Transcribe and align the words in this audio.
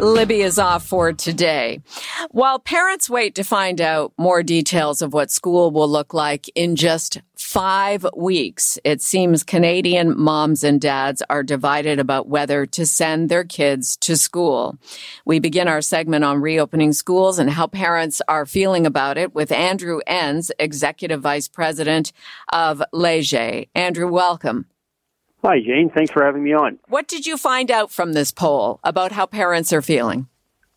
Libby 0.00 0.42
is 0.42 0.58
off 0.58 0.84
for 0.84 1.12
today. 1.12 1.80
While 2.30 2.58
parents 2.58 3.08
wait 3.08 3.36
to 3.36 3.44
find 3.44 3.80
out 3.80 4.12
more 4.18 4.42
details 4.42 5.00
of 5.00 5.12
what 5.12 5.30
school 5.30 5.70
will 5.70 5.88
look 5.88 6.12
like 6.12 6.50
in 6.56 6.74
just 6.74 7.20
five 7.36 8.04
weeks, 8.16 8.76
it 8.82 9.00
seems 9.00 9.44
Canadian 9.44 10.18
moms 10.18 10.64
and 10.64 10.80
dads 10.80 11.22
are 11.30 11.44
divided 11.44 12.00
about 12.00 12.28
whether 12.28 12.66
to 12.66 12.84
send 12.84 13.28
their 13.28 13.44
kids 13.44 13.96
to 13.98 14.16
school. 14.16 14.76
We 15.24 15.38
begin 15.38 15.68
our 15.68 15.80
segment 15.80 16.24
on 16.24 16.40
reopening 16.40 16.92
schools 16.92 17.38
and 17.38 17.50
how 17.50 17.68
parents 17.68 18.20
are 18.26 18.46
feeling 18.46 18.86
about 18.86 19.16
it 19.16 19.32
with 19.32 19.52
Andrew 19.52 20.00
Enns, 20.08 20.50
Executive 20.58 21.20
Vice 21.20 21.46
President 21.46 22.12
of 22.52 22.82
Leger. 22.92 23.64
Andrew, 23.76 24.08
welcome. 24.10 24.66
Hi, 25.44 25.58
Jane. 25.60 25.90
Thanks 25.94 26.10
for 26.10 26.24
having 26.24 26.42
me 26.42 26.54
on. 26.54 26.78
What 26.88 27.06
did 27.06 27.26
you 27.26 27.36
find 27.36 27.70
out 27.70 27.90
from 27.90 28.14
this 28.14 28.32
poll 28.32 28.80
about 28.82 29.12
how 29.12 29.26
parents 29.26 29.74
are 29.74 29.82
feeling? 29.82 30.26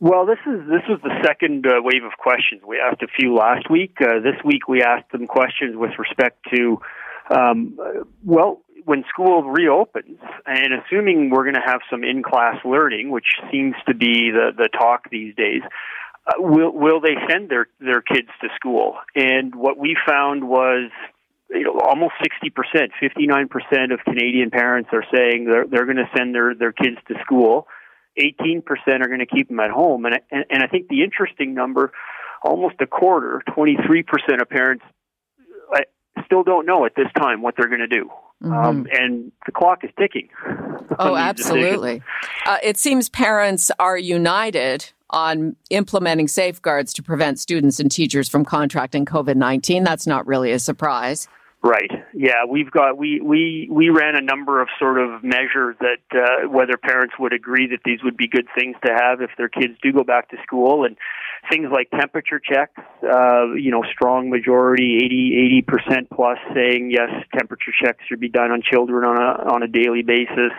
Well, 0.02 0.25
this 0.25 0.39
is 0.45 0.59
this 0.67 0.84
was 0.89 0.99
the 1.03 1.16
second 1.25 1.66
uh, 1.66 1.81
wave 1.81 2.03
of 2.03 2.12
questions. 2.20 2.62
We 2.67 2.77
asked 2.77 3.02
a 3.02 3.08
few 3.08 3.34
last 3.34 3.70
week. 3.70 3.95
Uh, 4.02 4.20
this 4.20 4.35
week, 4.44 4.67
we 4.67 4.83
asked 4.83 5.09
them 5.14 5.25
questions 5.25 5.77
with 5.77 5.92
respect 5.97 6.45
to, 6.53 6.81
um, 7.30 7.80
well, 8.25 8.61
when 8.83 9.05
school 9.09 9.44
reopens, 9.44 10.19
and 10.45 10.73
assuming 10.73 11.30
we're 11.30 11.44
going 11.44 11.55
to 11.55 11.66
have 11.66 11.80
some 11.89 12.03
in-class 12.03 12.58
learning, 12.66 13.09
which 13.09 13.25
seems 13.49 13.75
to 13.88 13.95
be 13.95 14.31
the 14.31 14.52
the 14.55 14.67
talk 14.67 15.09
these 15.09 15.33
days. 15.36 15.61
Uh, 16.27 16.33
will 16.39 16.73
will 16.73 16.99
they 16.99 17.16
send 17.31 17.49
their 17.49 17.67
their 17.80 18.02
kids 18.02 18.27
to 18.42 18.49
school? 18.55 18.97
And 19.16 19.55
what 19.55 19.77
we 19.77 19.95
found 20.05 20.44
was 20.44 20.92
you 21.50 21.64
know, 21.64 21.80
almost 21.80 22.14
60%, 22.22 22.90
59% 23.02 23.94
of 23.94 24.00
Canadian 24.03 24.50
parents 24.50 24.90
are 24.92 25.03
saying 25.14 25.45
they're, 25.45 25.66
they're 25.66 25.86
going 25.86 25.98
to 25.98 26.09
send 26.16 26.36
their, 26.36 26.54
their 26.56 26.73
kids 26.73 26.98
to 27.08 27.16
school. 27.23 27.67
18% 28.20 28.64
are 28.88 29.08
going 29.08 29.20
to 29.20 29.26
keep 29.26 29.48
them 29.48 29.59
at 29.59 29.70
home. 29.70 30.06
And, 30.06 30.20
and, 30.31 30.45
and 30.50 30.64
I 30.64 30.67
think 30.67 30.88
the 30.88 31.04
interesting 31.04 31.54
number, 31.54 31.92
almost 32.44 32.76
a 32.81 32.88
quarter, 32.88 33.42
23% 33.56 34.04
of 34.42 34.50
parents 34.50 34.84
I 36.17 36.23
still 36.26 36.44
don't 36.44 36.66
know 36.66 36.86
at 36.86 36.94
this 36.95 37.08
time 37.16 37.42
what 37.42 37.56
they're 37.56 37.67
going 37.67 37.80
to 37.82 37.88
do. 37.88 38.09
Mm-hmm. 38.44 38.54
Um, 38.54 38.88
and 38.92 39.32
the 39.45 39.52
clock 39.52 39.84
is 39.84 39.92
ticking. 40.00 40.30
Oh, 41.00 41.16
absolutely. 41.16 42.02
Uh, 42.48 42.58
it 42.64 42.78
seems 42.78 43.08
parents 43.08 43.70
are 43.78 43.98
united 43.98 44.92
on 45.09 45.55
implementing 45.69 46.27
safeguards 46.27 46.94
to 46.94 47.03
prevent 47.03 47.39
students 47.39 47.80
and 47.80 47.91
teachers 47.91 48.27
from 48.27 48.44
contracting 48.45 49.05
COVID 49.05 49.36
19. 49.36 49.83
That's 49.83 50.08
not 50.08 50.27
really 50.27 50.52
a 50.52 50.59
surprise. 50.59 51.27
Right. 51.64 51.91
Yeah, 52.14 52.45
we've 52.47 52.69
got 52.69 52.97
we 52.97 53.19
we 53.19 53.67
we 53.72 53.89
ran 53.89 54.16
a 54.16 54.22
number 54.22 54.61
of 54.61 54.67
sort 54.77 54.99
of 54.99 55.23
measures 55.23 55.75
that 55.80 55.97
uh, 56.14 56.47
whether 56.47 56.77
parents 56.77 57.16
would 57.19 57.33
agree 57.33 57.67
that 57.67 57.80
these 57.83 57.99
would 58.03 58.16
be 58.16 58.27
good 58.27 58.47
things 58.58 58.75
to 58.86 58.94
have 58.94 59.22
if 59.22 59.31
their 59.38 59.49
kids 59.49 59.73
do 59.81 59.91
go 59.91 60.03
back 60.03 60.30
to 60.30 60.38
school 60.44 60.86
and 60.86 60.95
things 61.52 61.69
like 61.71 61.89
temperature 61.89 62.39
checks, 62.39 62.80
uh, 63.03 63.53
you 63.53 63.71
know, 63.71 63.83
strong 63.92 64.30
majority, 64.30 64.97
80 65.03 65.64
80% 65.67 66.09
plus 66.14 66.38
saying 66.53 66.92
yes, 66.92 67.09
temperature 67.36 67.71
checks 67.83 68.03
should 68.08 68.19
be 68.19 68.30
done 68.30 68.52
on 68.52 68.61
children 68.61 69.03
on 69.03 69.17
a 69.17 69.53
on 69.53 69.64
a 69.64 69.67
daily 69.67 70.03
basis. 70.03 70.52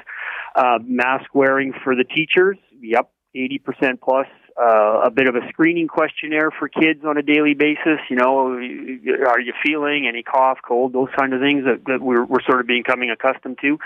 Uh, 0.57 0.79
mask 0.85 1.27
wearing 1.33 1.73
for 1.85 1.95
the 1.95 2.03
teachers, 2.03 2.59
yep, 2.81 3.13
80% 3.39 4.01
plus 4.01 4.27
uh, 4.61 5.03
a 5.05 5.11
bit 5.11 5.29
of 5.29 5.37
a 5.37 5.47
screening 5.49 5.87
questionnaire 5.87 6.51
for 6.51 6.69
kids 6.69 7.05
on 7.05 7.17
a 7.17 7.23
daily 7.23 7.55
basis. 7.55 8.01
You 8.11 8.17
know, 8.17 8.49
are 8.49 9.41
you 9.41 9.53
feeling 9.65 10.07
any 10.09 10.23
cough, 10.23 10.59
cold, 10.67 10.93
those 10.93 11.09
kind 11.17 11.33
of 11.33 11.41
things 11.41 11.65
that, 11.65 11.85
that 11.87 12.01
we're, 12.03 12.25
we're 12.25 12.43
sort 12.43 12.61
of 12.61 12.67
becoming 12.67 13.11
accustomed 13.11 13.59
to. 13.63 13.79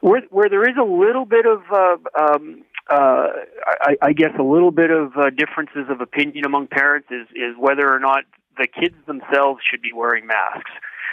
Where, 0.00 0.22
where 0.30 0.48
there 0.48 0.68
is 0.68 0.76
a 0.80 0.84
little 0.84 1.24
bit 1.24 1.46
of, 1.46 1.62
uh, 1.70 1.96
um, 2.18 2.64
uh, 2.90 3.28
I, 3.82 3.96
I 4.02 4.12
guess, 4.12 4.32
a 4.38 4.42
little 4.42 4.70
bit 4.70 4.90
of 4.90 5.12
uh, 5.16 5.30
differences 5.30 5.86
of 5.88 6.00
opinion 6.00 6.44
among 6.44 6.68
parents 6.68 7.08
is, 7.10 7.26
is 7.34 7.54
whether 7.58 7.92
or 7.92 8.00
not 8.00 8.24
the 8.58 8.66
kids 8.66 8.96
themselves 9.06 9.60
should 9.68 9.82
be 9.82 9.92
wearing 9.92 10.26
masks. 10.26 10.70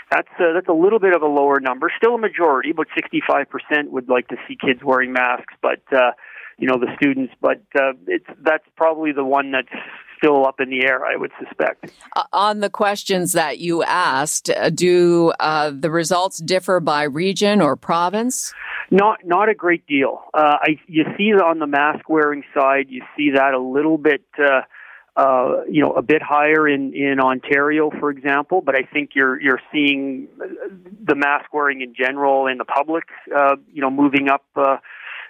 That's 0.10 0.30
uh, 0.40 0.54
that's 0.54 0.70
a 0.70 0.74
little 0.74 1.00
bit 1.00 1.14
of 1.14 1.22
a 1.22 1.28
lower 1.28 1.60
number. 1.60 1.92
Still 1.98 2.16
a 2.16 2.18
majority, 2.18 2.72
but 2.72 2.88
65% 2.96 3.90
would 3.90 4.08
like 4.08 4.30
to 4.30 4.38
see 4.48 4.56
kids 4.56 4.82
wearing 4.84 5.12
masks. 5.12 5.54
But 5.62 5.82
uh, 5.92 6.12
you 6.58 6.68
know 6.68 6.80
the 6.80 6.88
students, 6.96 7.34
but 7.42 7.62
uh, 7.76 7.94
it's 8.08 8.28
that's 8.42 8.66
probably 8.76 9.12
the 9.12 9.24
one 9.24 9.52
that's 9.52 9.68
still 10.18 10.46
up 10.46 10.60
in 10.60 10.70
the 10.70 10.86
air. 10.86 11.06
I 11.06 11.16
would 11.16 11.32
suspect. 11.44 11.92
Uh, 12.16 12.24
on 12.34 12.60
the 12.60 12.70
questions 12.70 13.34
that 13.34 13.60
you 13.60 13.84
asked, 13.84 14.50
uh, 14.50 14.70
do 14.70 15.32
uh, 15.40 15.72
the 15.74 15.92
results 15.92 16.40
differ 16.40 16.80
by 16.80 17.04
region 17.04 17.62
or 17.62 17.76
province? 17.76 18.54
Not 18.90 19.20
not 19.26 19.50
a 19.50 19.54
great 19.54 19.86
deal. 19.86 20.24
Uh, 20.34 20.58
I 20.62 20.80
you 20.88 21.04
see 21.18 21.34
on 21.34 21.60
the 21.60 21.68
mask 21.68 22.10
wearing 22.10 22.44
side, 22.54 22.88
you 22.90 23.04
see 23.16 23.32
that 23.32 23.54
a 23.54 23.60
little 23.60 23.98
bit. 23.98 24.24
Uh, 24.38 24.62
uh, 25.18 25.64
you 25.68 25.82
know, 25.82 25.94
a 25.94 26.04
bit 26.04 26.22
higher 26.22 26.68
in, 26.68 26.94
in 26.94 27.20
Ontario, 27.20 27.90
for 28.00 28.12
example, 28.12 28.62
but 28.62 28.76
I 28.76 28.84
think 28.84 29.16
you're 29.16 29.42
you're 29.42 29.60
seeing 29.72 30.28
the 31.04 31.16
mask 31.16 31.52
wearing 31.52 31.82
in 31.82 31.96
general 31.96 32.46
in 32.46 32.60
the 32.60 32.66
public, 32.66 33.06
uh, 33.36 33.56
you 33.74 33.82
know, 33.82 33.90
moving 33.90 34.30
up 34.30 34.46
uh, 34.56 34.78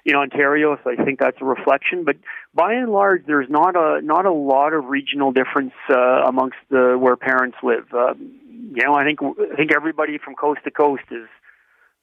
in 0.07 0.16
Ontario, 0.16 0.79
so 0.84 0.90
I 0.90 1.03
think 1.03 1.19
that's 1.19 1.38
a 1.41 1.45
reflection. 1.45 2.06
But 2.06 2.16
by 2.56 2.73
and 2.73 2.91
large, 2.91 3.25
there's 3.28 3.50
not 3.50 3.75
a 3.75 4.01
not 4.01 4.25
a 4.25 4.31
lot 4.31 4.73
of 4.73 4.85
regional 4.85 5.34
difference 5.34 5.73
uh, 5.90 6.23
amongst 6.25 6.57
the 6.69 6.97
where 6.97 7.18
parents 7.18 7.57
live. 7.62 7.85
Uh, 7.94 8.13
you 8.18 8.84
know, 8.84 8.94
I 8.94 9.03
think 9.03 9.19
I 9.22 9.56
think 9.56 9.73
everybody 9.75 10.18
from 10.18 10.35
coast 10.35 10.62
to 10.63 10.72
coast 10.72 11.03
is 11.12 11.28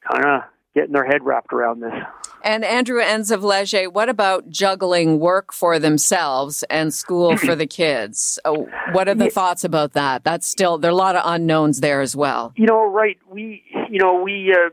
kind 0.09 0.25
of 0.25 0.43
getting 0.75 0.93
their 0.93 1.07
head 1.07 1.23
wrapped 1.23 1.53
around 1.53 1.81
this. 1.81 1.95
And 2.43 2.63
Andrew 2.63 3.01
Enns 3.01 3.31
of 3.31 3.43
Leger, 3.43 3.89
what 3.89 4.11
about 4.11 4.51
juggling 4.51 5.19
work 5.19 5.51
for 5.51 5.79
themselves 5.79 6.63
and 6.65 6.93
school 6.93 7.37
for 7.39 7.57
the 7.57 7.67
kids? 7.67 8.39
Oh, 8.45 8.69
what 8.93 9.09
are 9.09 9.15
the 9.15 9.25
yeah. 9.25 9.31
thoughts 9.31 9.65
about 9.65 9.95
that? 9.95 10.25
That's 10.25 10.47
still 10.47 10.77
there 10.77 10.91
are 10.91 10.93
a 10.93 10.97
lot 10.97 11.17
of 11.17 11.23
unknowns 11.25 11.81
there 11.81 12.03
as 12.03 12.15
well. 12.15 12.53
You 12.57 12.67
know, 12.67 12.85
right? 12.85 13.17
We, 13.31 13.63
you 13.89 13.99
know, 13.99 14.21
we 14.23 14.53
uh, 14.53 14.69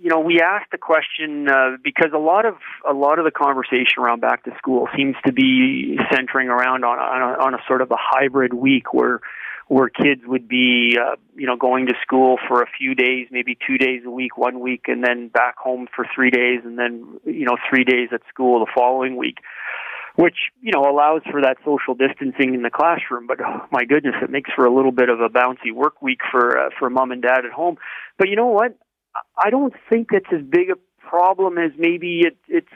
you 0.00 0.10
know, 0.10 0.20
we 0.20 0.40
asked 0.40 0.70
the 0.70 0.78
question 0.78 1.48
uh, 1.48 1.76
because 1.82 2.10
a 2.14 2.18
lot 2.18 2.46
of 2.46 2.54
a 2.88 2.92
lot 2.92 3.18
of 3.18 3.24
the 3.24 3.30
conversation 3.30 3.98
around 3.98 4.20
back 4.20 4.44
to 4.44 4.52
school 4.56 4.88
seems 4.96 5.16
to 5.26 5.32
be 5.32 5.98
centering 6.12 6.48
around 6.48 6.84
on 6.84 6.98
on 6.98 7.22
a, 7.22 7.44
on 7.44 7.54
a 7.54 7.58
sort 7.66 7.82
of 7.82 7.90
a 7.90 7.96
hybrid 7.98 8.54
week 8.54 8.94
where 8.94 9.20
where 9.66 9.88
kids 9.88 10.22
would 10.26 10.48
be 10.48 10.96
uh, 11.00 11.16
you 11.34 11.46
know 11.46 11.56
going 11.56 11.86
to 11.86 11.94
school 12.02 12.38
for 12.46 12.62
a 12.62 12.66
few 12.78 12.94
days, 12.94 13.26
maybe 13.30 13.58
two 13.66 13.76
days 13.76 14.02
a 14.06 14.10
week, 14.10 14.38
one 14.38 14.60
week, 14.60 14.84
and 14.86 15.02
then 15.04 15.28
back 15.28 15.56
home 15.58 15.88
for 15.94 16.06
three 16.14 16.30
days, 16.30 16.60
and 16.64 16.78
then 16.78 17.18
you 17.24 17.44
know 17.44 17.56
three 17.68 17.84
days 17.84 18.08
at 18.12 18.20
school 18.28 18.60
the 18.60 18.70
following 18.74 19.16
week. 19.16 19.38
Which 20.14 20.50
you 20.60 20.72
know 20.72 20.82
allows 20.82 21.22
for 21.30 21.42
that 21.42 21.58
social 21.64 21.94
distancing 21.94 22.54
in 22.54 22.62
the 22.62 22.70
classroom, 22.70 23.26
but 23.26 23.38
oh, 23.40 23.66
my 23.70 23.84
goodness, 23.84 24.14
it 24.22 24.30
makes 24.30 24.50
for 24.54 24.64
a 24.64 24.74
little 24.74 24.90
bit 24.90 25.08
of 25.10 25.20
a 25.20 25.28
bouncy 25.28 25.72
work 25.72 26.02
week 26.02 26.20
for 26.30 26.58
uh, 26.58 26.70
for 26.78 26.90
mom 26.90 27.12
and 27.12 27.22
dad 27.22 27.44
at 27.44 27.52
home. 27.52 27.76
But 28.16 28.28
you 28.28 28.36
know 28.36 28.46
what? 28.46 28.76
I 29.36 29.50
don't 29.50 29.74
think 29.88 30.08
it's 30.12 30.26
as 30.32 30.42
big 30.42 30.70
a 30.70 30.76
problem 30.98 31.58
as 31.58 31.72
maybe 31.78 32.20
it 32.20 32.36
it's 32.48 32.68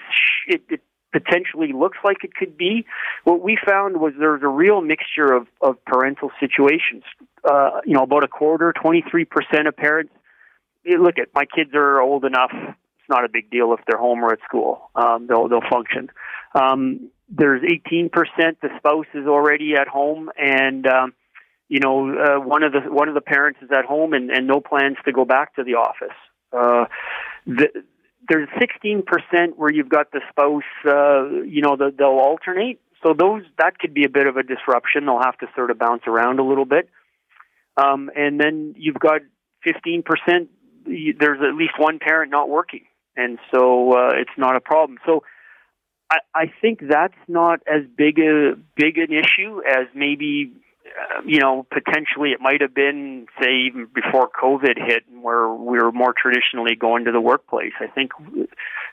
it, 0.47 0.63
it 0.69 0.81
potentially 1.13 1.73
looks 1.73 1.99
like 2.05 2.25
it 2.25 2.35
could 2.35 2.57
be. 2.57 2.87
What 3.25 3.43
we 3.43 3.59
found 3.65 3.99
was 4.01 4.15
there's 4.19 4.43
a 4.43 4.49
real 4.49 4.81
mixture 4.81 5.33
of 5.33 5.47
of 5.61 5.85
parental 5.85 6.31
situations. 6.41 7.05
Uh, 7.45 7.81
you 7.85 7.95
know, 7.95 8.03
about 8.03 8.25
a 8.25 8.29
quarter, 8.29 8.73
23% 8.73 9.67
of 9.67 9.77
parents 9.77 10.13
look 10.85 11.19
at 11.19 11.29
my 11.35 11.45
kids 11.45 11.71
are 11.75 12.01
old 12.01 12.25
enough. 12.25 12.53
It's 12.53 13.09
not 13.09 13.25
a 13.25 13.29
big 13.29 13.51
deal 13.51 13.73
if 13.73 13.81
they're 13.87 13.99
home 13.99 14.25
or 14.25 14.33
at 14.33 14.39
school. 14.47 14.91
Um, 14.95 15.27
they'll 15.29 15.49
they'll 15.49 15.69
function. 15.69 16.11
Um, 16.55 17.11
there's 17.29 17.63
18% 17.63 18.11
the 18.61 18.69
spouse 18.77 19.07
is 19.15 19.27
already 19.27 19.75
at 19.75 19.89
home 19.89 20.31
and 20.37 20.87
um, 20.87 21.15
you 21.69 21.81
know 21.81 22.11
uh, 22.11 22.41
one 22.41 22.63
of 22.63 22.73
the 22.73 22.81
one 22.81 23.09
of 23.09 23.15
the 23.15 23.23
parents 23.23 23.61
is 23.63 23.71
at 23.73 23.87
home 23.87 24.13
and, 24.13 24.31
and 24.31 24.47
no 24.47 24.61
plans 24.61 24.97
to 25.07 25.13
go 25.13 25.25
back 25.25 25.55
to 25.57 25.65
the 25.65 25.75
office 25.75 26.17
uh, 26.53 26.85
the, 27.47 27.69
there's 28.29 28.49
16% 28.51 29.57
where 29.57 29.73
you've 29.73 29.89
got 29.89 30.13
the 30.13 30.21
spouse, 30.31 30.63
uh, 30.87 31.43
you 31.45 31.63
know, 31.63 31.77
the, 31.77 31.93
they'll 31.97 32.09
alternate. 32.09 32.81
So 33.03 33.15
those 33.19 33.43
that 33.59 33.79
could 33.79 33.95
be 33.95 34.05
a 34.05 34.09
bit 34.09 34.27
of 34.27 34.37
a 34.37 34.43
disruption. 34.43 35.07
They'll 35.07 35.23
have 35.23 35.39
to 35.39 35.47
sort 35.57 35.71
of 35.71 35.79
bounce 35.79 36.03
around 36.07 36.39
a 36.39 36.45
little 36.45 36.65
bit. 36.65 36.89
Um, 37.77 38.11
and 38.15 38.39
then 38.39 38.75
you've 38.79 39.01
got 39.01 39.23
15%. 39.67 40.05
There's 40.85 41.41
at 41.41 41.55
least 41.57 41.75
one 41.79 41.99
parent 41.99 42.31
not 42.31 42.49
working, 42.49 42.85
and 43.17 43.39
so 43.53 43.93
uh, 43.93 44.11
it's 44.15 44.37
not 44.37 44.57
a 44.57 44.61
problem. 44.61 44.99
So 45.07 45.23
I, 46.11 46.19
I 46.35 46.53
think 46.61 46.81
that's 46.89 47.17
not 47.29 47.61
as 47.67 47.83
big 47.97 48.19
a 48.19 48.55
big 48.77 48.99
an 48.99 49.13
issue 49.13 49.63
as 49.67 49.87
maybe 49.95 50.53
you 51.25 51.41
know, 51.41 51.67
potentially 51.71 52.31
it 52.31 52.41
might 52.41 52.61
have 52.61 52.75
been, 52.75 53.27
say, 53.41 53.67
even 53.67 53.87
before 53.95 54.29
COVID 54.29 54.77
hit, 54.77 55.05
where 55.21 55.49
we 55.49 55.79
were 55.79 55.93
more 55.93 56.15
traditionally 56.17 56.75
going 56.75 57.05
to 57.05 57.13
the 57.13 57.21
workplace. 57.21 57.73
I 57.81 57.87
think 57.87 58.13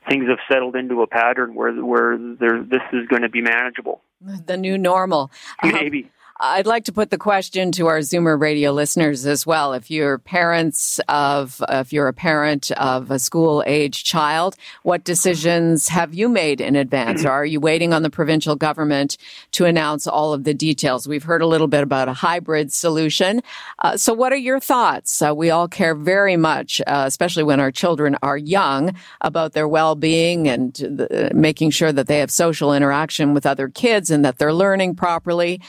things 0.07 0.25
have 0.27 0.39
settled 0.51 0.75
into 0.75 1.01
a 1.01 1.07
pattern 1.07 1.55
where 1.55 1.73
where 1.73 2.17
there, 2.17 2.63
this 2.63 2.81
is 2.93 3.07
going 3.07 3.23
to 3.23 3.29
be 3.29 3.41
manageable. 3.41 4.01
The 4.21 4.57
new 4.57 4.77
normal, 4.77 5.31
maybe. 5.63 6.03
Um, 6.03 6.09
I'd 6.41 6.65
like 6.65 6.85
to 6.85 6.93
put 6.93 7.09
the 7.09 7.17
question 7.17 7.73
to 7.73 7.87
our 7.87 7.99
Zoomer 7.99 8.39
radio 8.39 8.71
listeners 8.71 9.25
as 9.25 9.45
well. 9.45 9.73
If 9.73 9.91
you're 9.91 10.17
parents 10.19 11.01
of, 11.09 11.61
if 11.67 11.91
you're 11.91 12.07
a 12.07 12.13
parent 12.13 12.71
of 12.71 13.11
a 13.11 13.19
school 13.19 13.61
age 13.67 14.05
child, 14.05 14.55
what 14.83 15.03
decisions 15.03 15.89
have 15.89 16.13
you 16.13 16.29
made 16.29 16.61
in 16.61 16.77
advance? 16.77 17.25
Or 17.25 17.31
are 17.31 17.45
you 17.45 17.59
waiting 17.59 17.93
on 17.93 18.03
the 18.03 18.09
provincial 18.09 18.55
government 18.55 19.17
to 19.51 19.65
announce 19.65 20.07
all 20.07 20.31
of 20.31 20.45
the 20.45 20.53
details? 20.53 21.09
We've 21.09 21.23
heard 21.23 21.41
a 21.41 21.45
little 21.45 21.67
bit 21.67 21.83
about 21.83 22.07
a 22.07 22.13
hybrid 22.13 22.71
solution. 22.71 23.41
Uh, 23.79 23.97
so 23.97 24.13
what 24.13 24.31
are 24.31 24.37
your 24.37 24.61
thoughts? 24.61 25.21
Uh, 25.21 25.35
we 25.35 25.49
all 25.49 25.67
care 25.67 25.93
very 25.93 26.37
much, 26.37 26.79
uh, 26.87 27.03
especially 27.05 27.43
when 27.43 27.59
our 27.59 27.71
children 27.71 28.15
are 28.23 28.37
young, 28.37 28.95
about 29.19 29.51
their 29.51 29.67
well-being 29.67 30.47
and 30.47 30.73
the, 30.75 31.31
making 31.33 31.71
sure 31.71 31.91
that 31.91 32.07
they 32.07 32.19
have 32.19 32.31
social 32.31 32.73
interaction 32.73 33.33
with 33.33 33.45
other 33.45 33.67
kids 33.67 34.09
and 34.09 34.23
that 34.23 34.37
they're 34.37 34.53
learning 34.53 34.95
properly. 34.95 35.59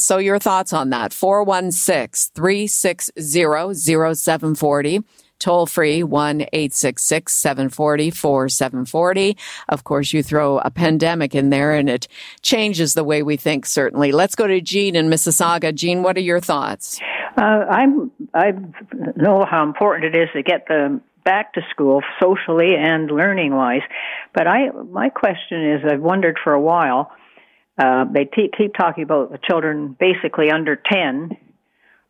Uh, 0.00 0.02
so 0.02 0.18
your 0.18 0.38
thoughts 0.38 0.72
on 0.72 0.90
that. 0.90 1.12
416 1.12 2.32
360 2.34 3.74
0740 3.74 5.04
toll 5.38 5.66
free 5.66 6.02
1 6.02 6.42
866 6.52 7.32
740 7.34 8.10
4740. 8.10 9.36
Of 9.68 9.84
course, 9.84 10.12
you 10.12 10.22
throw 10.22 10.58
a 10.58 10.70
pandemic 10.70 11.34
in 11.34 11.50
there 11.50 11.74
and 11.74 11.88
it 11.88 12.08
changes 12.42 12.94
the 12.94 13.04
way 13.04 13.22
we 13.22 13.36
think, 13.36 13.66
certainly. 13.66 14.12
Let's 14.12 14.34
go 14.34 14.46
to 14.46 14.60
Jean 14.60 14.96
in 14.96 15.08
Mississauga. 15.08 15.74
Jean, 15.74 16.02
what 16.02 16.16
are 16.16 16.20
your 16.20 16.40
thoughts? 16.40 17.00
Uh, 17.38 17.64
I'm, 17.70 18.10
I 18.34 18.52
know 19.16 19.46
how 19.50 19.64
important 19.64 20.14
it 20.14 20.18
is 20.18 20.28
to 20.34 20.42
get 20.42 20.68
them 20.68 21.02
back 21.24 21.54
to 21.54 21.62
school 21.70 22.02
socially 22.20 22.74
and 22.76 23.10
learning 23.10 23.54
wise. 23.54 23.82
But 24.34 24.46
I, 24.46 24.70
my 24.70 25.08
question 25.10 25.72
is, 25.72 25.80
I've 25.90 26.00
wondered 26.00 26.38
for 26.42 26.52
a 26.52 26.60
while, 26.60 27.10
uh, 27.80 28.04
they 28.12 28.24
t- 28.24 28.50
keep 28.56 28.74
talking 28.74 29.04
about 29.04 29.32
the 29.32 29.38
children 29.38 29.96
basically 29.98 30.50
under 30.50 30.76
10 30.76 31.30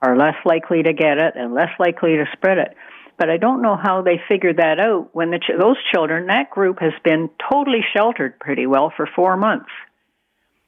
are 0.02 0.16
less 0.16 0.34
likely 0.44 0.82
to 0.82 0.92
get 0.92 1.18
it 1.18 1.34
and 1.36 1.54
less 1.54 1.70
likely 1.78 2.16
to 2.16 2.24
spread 2.32 2.58
it. 2.58 2.74
But 3.16 3.30
I 3.30 3.36
don't 3.36 3.62
know 3.62 3.76
how 3.76 4.02
they 4.02 4.20
figured 4.28 4.56
that 4.56 4.80
out 4.80 5.10
when 5.12 5.30
the 5.30 5.38
ch- 5.38 5.58
those 5.58 5.76
children, 5.92 6.26
that 6.26 6.50
group 6.50 6.80
has 6.80 6.92
been 7.04 7.30
totally 7.52 7.84
sheltered 7.94 8.40
pretty 8.40 8.66
well 8.66 8.92
for 8.96 9.08
four 9.14 9.36
months. 9.36 9.70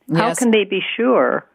Yes. 0.07 0.19
How 0.19 0.35
can 0.35 0.51
they 0.51 0.65
be 0.65 0.81
sure 0.97 1.47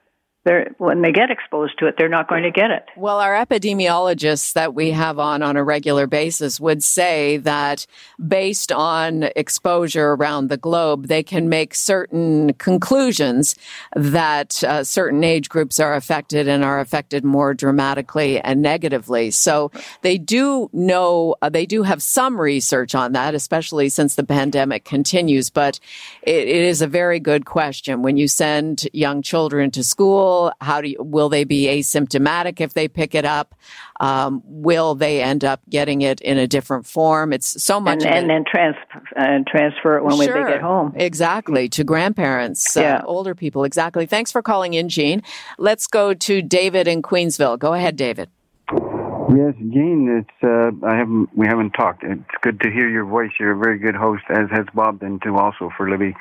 they're, 0.47 0.73
when 0.77 1.01
they 1.01 1.11
get 1.11 1.29
exposed 1.29 1.77
to 1.79 1.88
it, 1.88 1.95
they're 1.97 2.07
not 2.07 2.29
going 2.29 2.44
to 2.44 2.51
get 2.51 2.71
it. 2.71 2.85
Well, 2.95 3.19
our 3.19 3.33
epidemiologists 3.33 4.53
that 4.53 4.73
we 4.73 4.91
have 4.91 5.19
on 5.19 5.44
on 5.44 5.57
a 5.57 5.63
regular 5.63 6.07
basis 6.07 6.59
would 6.59 6.81
say 6.83 7.38
that 7.38 7.85
based 8.25 8.71
on 8.71 9.23
exposure 9.35 10.13
around 10.13 10.47
the 10.47 10.55
globe, 10.57 11.07
they 11.07 11.21
can 11.21 11.49
make 11.49 11.75
certain 11.75 12.53
conclusions 12.53 13.55
that 13.95 14.63
uh, 14.63 14.83
certain 14.83 15.23
age 15.23 15.49
groups 15.49 15.79
are 15.79 15.95
affected 15.95 16.47
and 16.47 16.63
are 16.63 16.79
affected 16.79 17.25
more 17.25 17.53
dramatically 17.53 18.39
and 18.39 18.61
negatively. 18.61 19.31
So 19.31 19.71
they 20.01 20.17
do 20.17 20.69
know, 20.71 21.35
uh, 21.41 21.49
they 21.49 21.65
do 21.65 21.83
have 21.83 22.01
some 22.01 22.39
research 22.39 22.95
on 22.95 23.11
that, 23.11 23.35
especially 23.35 23.89
since 23.89 24.15
the 24.15 24.23
pandemic 24.23 24.85
continues. 24.85 25.49
But 25.49 25.79
it, 26.21 26.47
it 26.47 26.63
is 26.63 26.81
a 26.81 26.88
very 26.88 27.19
good 27.19 27.45
question. 27.45 28.01
When 28.01 28.15
you 28.15 28.29
send 28.29 28.88
young 28.94 29.21
children 29.21 29.71
to 29.71 29.83
school, 29.83 30.36
how 30.61 30.81
do 30.81 30.89
you, 30.89 30.97
will 30.99 31.29
they 31.29 31.43
be 31.43 31.65
asymptomatic 31.65 32.61
if 32.61 32.73
they 32.73 32.87
pick 32.87 33.15
it 33.15 33.25
up? 33.25 33.55
Um, 33.99 34.41
will 34.45 34.95
they 34.95 35.21
end 35.21 35.43
up 35.43 35.61
getting 35.69 36.01
it 36.01 36.21
in 36.21 36.37
a 36.37 36.47
different 36.47 36.85
form? 36.85 37.33
It's 37.33 37.61
so 37.63 37.79
much, 37.79 38.03
and, 38.03 38.15
and 38.15 38.29
then 38.29 38.43
trans, 38.49 38.75
uh, 39.15 39.39
transfer 39.47 39.97
it 39.97 40.03
when 40.03 40.15
sure, 40.17 40.43
they 40.43 40.51
get 40.51 40.61
home. 40.61 40.93
Exactly 40.95 41.69
to 41.69 41.83
grandparents, 41.83 42.77
uh, 42.77 42.81
yeah. 42.81 42.97
uh, 42.97 43.05
older 43.05 43.35
people. 43.35 43.63
Exactly. 43.63 44.05
Thanks 44.05 44.31
for 44.31 44.41
calling 44.41 44.73
in, 44.73 44.89
Jean. 44.89 45.23
Let's 45.57 45.87
go 45.87 46.13
to 46.13 46.41
David 46.41 46.87
in 46.87 47.01
Queensville. 47.01 47.57
Go 47.57 47.73
ahead, 47.73 47.95
David. 47.95 48.29
Yes, 48.71 49.55
Jean. 49.59 50.23
It's 50.23 50.43
uh, 50.43 50.71
I 50.87 50.95
haven't 50.95 51.29
we 51.35 51.47
haven't 51.47 51.71
talked. 51.71 52.03
It's 52.03 52.37
good 52.41 52.59
to 52.61 52.71
hear 52.71 52.89
your 52.89 53.05
voice. 53.05 53.31
You're 53.39 53.53
a 53.53 53.57
very 53.57 53.77
good 53.77 53.95
host, 53.95 54.23
as 54.29 54.49
has 54.51 54.65
Bob 54.73 54.99
been 54.99 55.19
too, 55.19 55.35
also 55.35 55.69
for 55.75 55.89
Libby. 55.89 56.15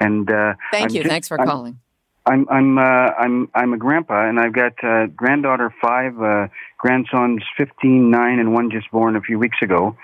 And 0.00 0.30
uh, 0.30 0.54
thank 0.72 0.90
I'm 0.90 0.94
you. 0.94 1.02
Just, 1.02 1.10
Thanks 1.10 1.28
for 1.28 1.38
I'm, 1.38 1.46
calling. 1.46 1.78
I'm 2.26 2.46
I'm 2.50 2.78
uh, 2.78 2.82
I'm 2.82 3.48
I'm 3.54 3.72
a 3.72 3.78
grandpa, 3.78 4.28
and 4.28 4.38
I've 4.38 4.52
got 4.52 4.72
uh, 4.84 5.06
granddaughter 5.06 5.72
five, 5.80 6.20
uh, 6.20 6.48
grandsons 6.78 7.42
fifteen, 7.56 8.10
nine, 8.10 8.38
and 8.38 8.52
one 8.52 8.70
just 8.70 8.90
born 8.90 9.16
a 9.16 9.20
few 9.20 9.38
weeks 9.38 9.56
ago, 9.62 9.96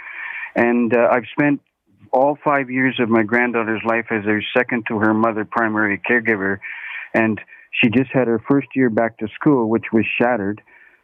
and 0.54 0.96
uh, 0.96 1.08
I've 1.12 1.26
spent 1.32 1.60
all 2.12 2.38
five 2.42 2.70
years 2.70 2.98
of 3.00 3.10
my 3.10 3.22
granddaughter's 3.22 3.82
life 3.84 4.06
as 4.10 4.24
her 4.24 4.42
second 4.56 4.84
to 4.88 4.98
her 4.98 5.12
mother 5.12 5.44
primary 5.44 6.00
caregiver, 6.08 6.58
and 7.12 7.38
she 7.70 7.90
just 7.90 8.10
had 8.12 8.26
her 8.26 8.42
first 8.48 8.68
year 8.74 8.88
back 8.88 9.18
to 9.18 9.28
school, 9.34 9.68
which 9.68 9.86
was 9.92 10.06
shattered, 10.18 10.62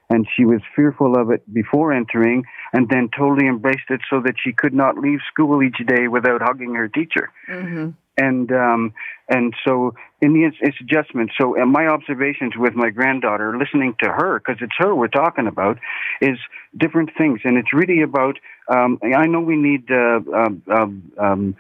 and 0.09 0.26
she 0.35 0.47
was 0.47 0.62
fearful 0.75 1.20
of 1.20 1.31
it 1.31 1.43
before 1.53 1.93
entering, 1.93 2.44
and 2.73 2.88
then 2.88 3.11
totally 3.14 3.47
embraced 3.47 3.91
it 3.91 4.00
so 4.09 4.23
that 4.25 4.37
she 4.43 4.53
could 4.53 4.73
not 4.73 4.97
leave 4.97 5.19
school 5.31 5.62
each 5.62 5.87
day 5.87 6.09
without 6.09 6.41
hugging 6.41 6.75
her 6.75 6.88
teacher. 6.88 7.31
Mm-hmm 7.50 7.91
and 8.17 8.50
um, 8.53 8.93
and 9.29 9.55
so 9.67 9.94
in 10.20 10.35
the 10.35 10.50
it's 10.61 10.76
adjustment. 10.81 11.31
So 11.41 11.55
in 11.61 11.70
my 11.70 11.87
observations 11.87 12.53
with 12.56 12.75
my 12.75 12.91
granddaughter, 12.91 13.56
listening 13.56 13.94
to 14.03 14.09
her 14.09 14.38
because 14.38 14.61
it's 14.61 14.75
her 14.79 14.94
we're 14.94 15.09
talking 15.09 15.47
about, 15.47 15.79
is 16.20 16.38
different 16.76 17.11
things, 17.17 17.41
and 17.44 17.56
it's 17.56 17.73
really 17.73 18.03
about. 18.03 18.38
Um, 18.69 18.99
I 19.03 19.26
know 19.26 19.41
we 19.41 19.56
need 19.56 19.91
uh, 19.91 20.20
um, 20.35 20.62
um, 20.70 21.12
um, 21.19 21.56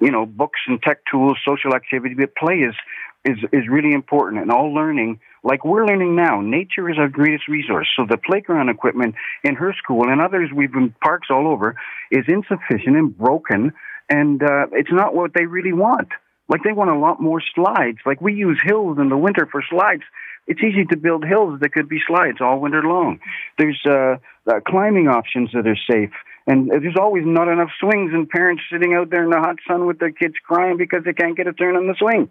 you 0.00 0.10
know 0.10 0.26
books 0.26 0.60
and 0.66 0.82
tech 0.82 0.98
tools, 1.10 1.38
social 1.46 1.74
activity, 1.74 2.14
but 2.14 2.34
play 2.34 2.60
is 2.60 2.74
is 3.24 3.38
is 3.52 3.68
really 3.68 3.92
important, 3.92 4.42
and 4.42 4.50
all 4.50 4.72
learning. 4.74 5.20
Like 5.42 5.64
we're 5.64 5.86
learning 5.86 6.16
now, 6.16 6.42
nature 6.42 6.90
is 6.90 6.98
our 6.98 7.08
greatest 7.08 7.48
resource. 7.48 7.88
So 7.96 8.04
the 8.06 8.18
playground 8.18 8.68
equipment 8.68 9.14
in 9.42 9.54
her 9.54 9.72
school 9.72 10.10
and 10.10 10.20
others 10.20 10.50
we've 10.54 10.72
been 10.72 10.94
parks 11.02 11.28
all 11.30 11.48
over 11.48 11.76
is 12.10 12.24
insufficient 12.28 12.96
and 12.96 13.16
broken 13.16 13.72
and 14.10 14.42
uh, 14.42 14.66
it's 14.72 14.92
not 14.92 15.14
what 15.14 15.32
they 15.34 15.46
really 15.46 15.72
want. 15.72 16.08
Like 16.48 16.62
they 16.64 16.72
want 16.72 16.90
a 16.90 16.98
lot 16.98 17.22
more 17.22 17.40
slides. 17.54 17.98
Like 18.04 18.20
we 18.20 18.34
use 18.34 18.60
hills 18.62 18.98
in 18.98 19.08
the 19.08 19.16
winter 19.16 19.48
for 19.50 19.62
slides. 19.70 20.02
It's 20.48 20.60
easy 20.60 20.84
to 20.86 20.96
build 20.96 21.24
hills 21.24 21.60
that 21.60 21.72
could 21.72 21.88
be 21.88 22.00
slides 22.06 22.38
all 22.40 22.58
winter 22.58 22.82
long. 22.82 23.20
There's 23.56 23.80
uh, 23.88 24.16
uh, 24.50 24.60
climbing 24.66 25.06
options 25.06 25.50
that 25.54 25.66
are 25.66 25.78
safe. 25.88 26.10
And 26.46 26.68
there's 26.68 26.96
always 26.98 27.22
not 27.24 27.46
enough 27.46 27.70
swings 27.78 28.10
and 28.12 28.28
parents 28.28 28.64
sitting 28.72 28.94
out 28.94 29.10
there 29.10 29.22
in 29.22 29.30
the 29.30 29.38
hot 29.38 29.56
sun 29.68 29.86
with 29.86 30.00
their 30.00 30.10
kids 30.10 30.34
crying 30.44 30.76
because 30.76 31.04
they 31.04 31.12
can't 31.12 31.36
get 31.36 31.46
a 31.46 31.52
turn 31.52 31.76
on 31.76 31.86
the 31.86 31.94
swing 31.96 32.28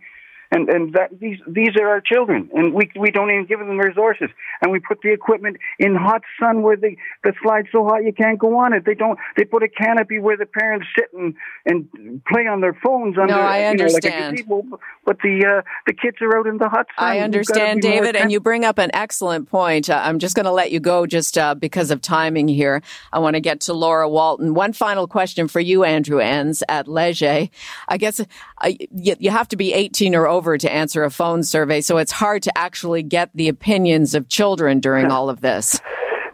and 0.51 0.69
and 0.69 0.93
that 0.93 1.09
these 1.19 1.37
these 1.47 1.75
are 1.79 1.87
our 1.87 2.01
children, 2.01 2.49
and 2.53 2.73
we 2.73 2.89
we 2.99 3.11
don't 3.11 3.29
even 3.29 3.45
give 3.45 3.59
them 3.59 3.77
resources, 3.77 4.29
and 4.61 4.71
we 4.71 4.79
put 4.79 4.99
the 5.01 5.11
equipment 5.11 5.57
in 5.77 5.95
hot 5.95 6.21
sun 6.39 6.61
where 6.61 6.75
the 6.75 6.95
the 7.23 7.33
slide's 7.41 7.67
so 7.71 7.83
hot 7.83 8.03
you 8.03 8.13
can't 8.13 8.39
go 8.39 8.57
on 8.57 8.73
it. 8.73 8.85
They 8.85 8.95
don't. 8.95 9.19
They 9.37 9.45
put 9.45 9.63
a 9.63 9.67
canopy 9.67 10.19
where 10.19 10.37
the 10.37 10.45
parents 10.45 10.87
sit 10.97 11.09
and 11.13 11.35
and 11.65 12.23
play 12.25 12.47
on 12.47 12.61
their 12.61 12.73
phones 12.73 13.17
under. 13.17 13.33
No, 13.33 13.39
I 13.39 13.65
understand. 13.65 14.37
You 14.37 14.43
know, 14.45 14.55
like 14.55 14.65
gazebo, 14.65 14.79
but 15.05 15.17
the 15.21 15.45
uh, 15.45 15.61
the 15.85 15.93
kids 15.93 16.17
are 16.21 16.37
out 16.37 16.47
in 16.47 16.57
the 16.57 16.69
hot 16.69 16.87
sun. 16.97 17.07
I 17.07 17.19
understand, 17.19 17.81
David, 17.81 18.15
and 18.15 18.31
you 18.31 18.39
bring 18.39 18.65
up 18.65 18.77
an 18.77 18.89
excellent 18.93 19.49
point. 19.49 19.89
Uh, 19.89 20.01
I'm 20.03 20.19
just 20.19 20.35
going 20.35 20.45
to 20.45 20.51
let 20.51 20.71
you 20.71 20.79
go 20.79 21.05
just 21.05 21.37
uh, 21.37 21.55
because 21.55 21.91
of 21.91 22.01
timing 22.01 22.47
here. 22.47 22.81
I 23.13 23.19
want 23.19 23.35
to 23.35 23.41
get 23.41 23.61
to 23.61 23.73
Laura 23.73 24.09
Walton. 24.09 24.53
One 24.53 24.73
final 24.73 25.07
question 25.07 25.47
for 25.47 25.59
you, 25.59 25.83
Andrew 25.83 26.19
Enns 26.19 26.63
at 26.67 26.87
Leger. 26.87 27.49
I 27.87 27.97
guess 27.97 28.21
uh, 28.61 28.71
you, 28.91 29.15
you 29.19 29.29
have 29.29 29.47
to 29.49 29.55
be 29.55 29.73
18 29.73 30.15
or 30.15 30.27
over 30.27 30.39
over 30.39 30.57
to 30.57 30.71
answer 30.71 31.03
a 31.03 31.11
phone 31.11 31.43
survey, 31.43 31.81
so 31.81 31.97
it's 31.97 32.13
hard 32.13 32.41
to 32.41 32.57
actually 32.57 33.03
get 33.03 33.29
the 33.35 33.49
opinions 33.49 34.15
of 34.15 34.29
children 34.29 34.79
during 34.79 35.11
all 35.11 35.29
of 35.29 35.41
this. 35.41 35.81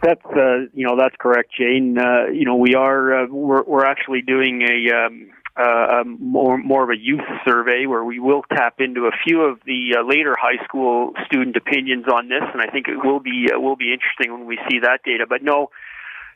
That's 0.04 0.24
uh, 0.26 0.70
you 0.74 0.86
know 0.86 0.96
that's 0.96 1.16
correct, 1.20 1.52
Jane. 1.58 1.98
Uh, 1.98 2.28
you 2.32 2.46
know 2.46 2.56
we 2.56 2.76
are 2.76 3.24
uh, 3.24 3.28
we're 3.28 3.64
we're 3.64 3.86
actually 3.86 4.22
doing 4.22 4.62
a. 4.62 5.06
Um, 5.06 5.32
uh, 5.58 6.04
more 6.20 6.58
more 6.58 6.84
of 6.84 6.90
a 6.90 6.98
youth 7.00 7.24
survey 7.48 7.86
where 7.86 8.04
we 8.04 8.20
will 8.20 8.42
tap 8.54 8.82
into 8.82 9.06
a 9.06 9.12
few 9.26 9.40
of 9.40 9.58
the 9.66 9.96
uh, 9.98 10.04
later 10.06 10.36
high 10.38 10.62
school 10.66 11.14
student 11.28 11.56
opinions 11.56 12.04
on 12.14 12.28
this, 12.28 12.44
and 12.52 12.62
I 12.62 12.70
think 12.70 12.90
it 12.90 12.98
will 13.02 13.22
be 13.22 13.48
uh, 13.48 13.58
will 13.58 13.78
be 13.78 13.94
interesting 13.94 14.34
when 14.34 14.46
we 14.46 14.60
see 14.70 14.80
that 14.80 15.00
data. 15.06 15.26
But 15.30 15.44
no, 15.44 15.70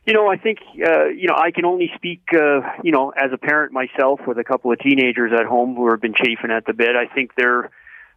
you 0.05 0.13
know, 0.13 0.27
I 0.27 0.37
think 0.37 0.59
uh, 0.85 1.05
you 1.05 1.27
know 1.27 1.35
I 1.37 1.51
can 1.51 1.65
only 1.65 1.91
speak 1.95 2.21
uh, 2.33 2.61
you 2.83 2.91
know 2.91 3.09
as 3.09 3.31
a 3.33 3.37
parent 3.37 3.73
myself 3.73 4.21
with 4.27 4.37
a 4.37 4.43
couple 4.43 4.71
of 4.71 4.79
teenagers 4.79 5.31
at 5.37 5.45
home 5.45 5.75
who 5.75 5.89
have 5.91 6.01
been 6.01 6.15
chafing 6.15 6.51
at 6.51 6.65
the 6.65 6.73
bit. 6.73 6.95
I 6.95 7.13
think 7.13 7.31
they're 7.35 7.69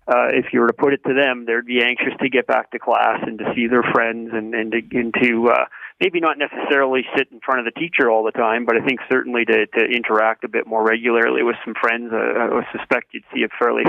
uh, 0.08 0.28
if 0.34 0.46
you 0.52 0.60
were 0.60 0.66
to 0.66 0.72
put 0.72 0.92
it 0.92 1.00
to 1.06 1.14
them, 1.14 1.46
they'd 1.46 1.64
be 1.64 1.82
anxious 1.82 2.12
to 2.20 2.28
get 2.28 2.46
back 2.46 2.72
to 2.72 2.78
class 2.78 3.20
and 3.22 3.38
to 3.38 3.52
see 3.54 3.66
their 3.68 3.84
friends 3.84 4.30
and 4.32 4.54
and 4.54 4.72
to, 4.72 4.98
and 4.98 5.14
to 5.22 5.48
uh, 5.50 5.64
maybe 6.00 6.18
not 6.20 6.38
necessarily 6.38 7.04
sit 7.16 7.28
in 7.30 7.40
front 7.40 7.60
of 7.60 7.72
the 7.72 7.78
teacher 7.78 8.10
all 8.10 8.24
the 8.24 8.32
time, 8.32 8.64
but 8.64 8.76
I 8.76 8.84
think 8.84 9.00
certainly 9.10 9.44
to, 9.44 9.66
to 9.66 9.84
interact 9.84 10.42
a 10.44 10.48
bit 10.48 10.66
more 10.66 10.84
regularly 10.84 11.42
with 11.42 11.56
some 11.64 11.74
friends. 11.80 12.12
Uh, 12.12 12.16
I 12.16 12.66
suspect 12.76 13.14
you'd 13.14 13.24
see 13.32 13.44
a 13.44 13.48
fairly 13.58 13.84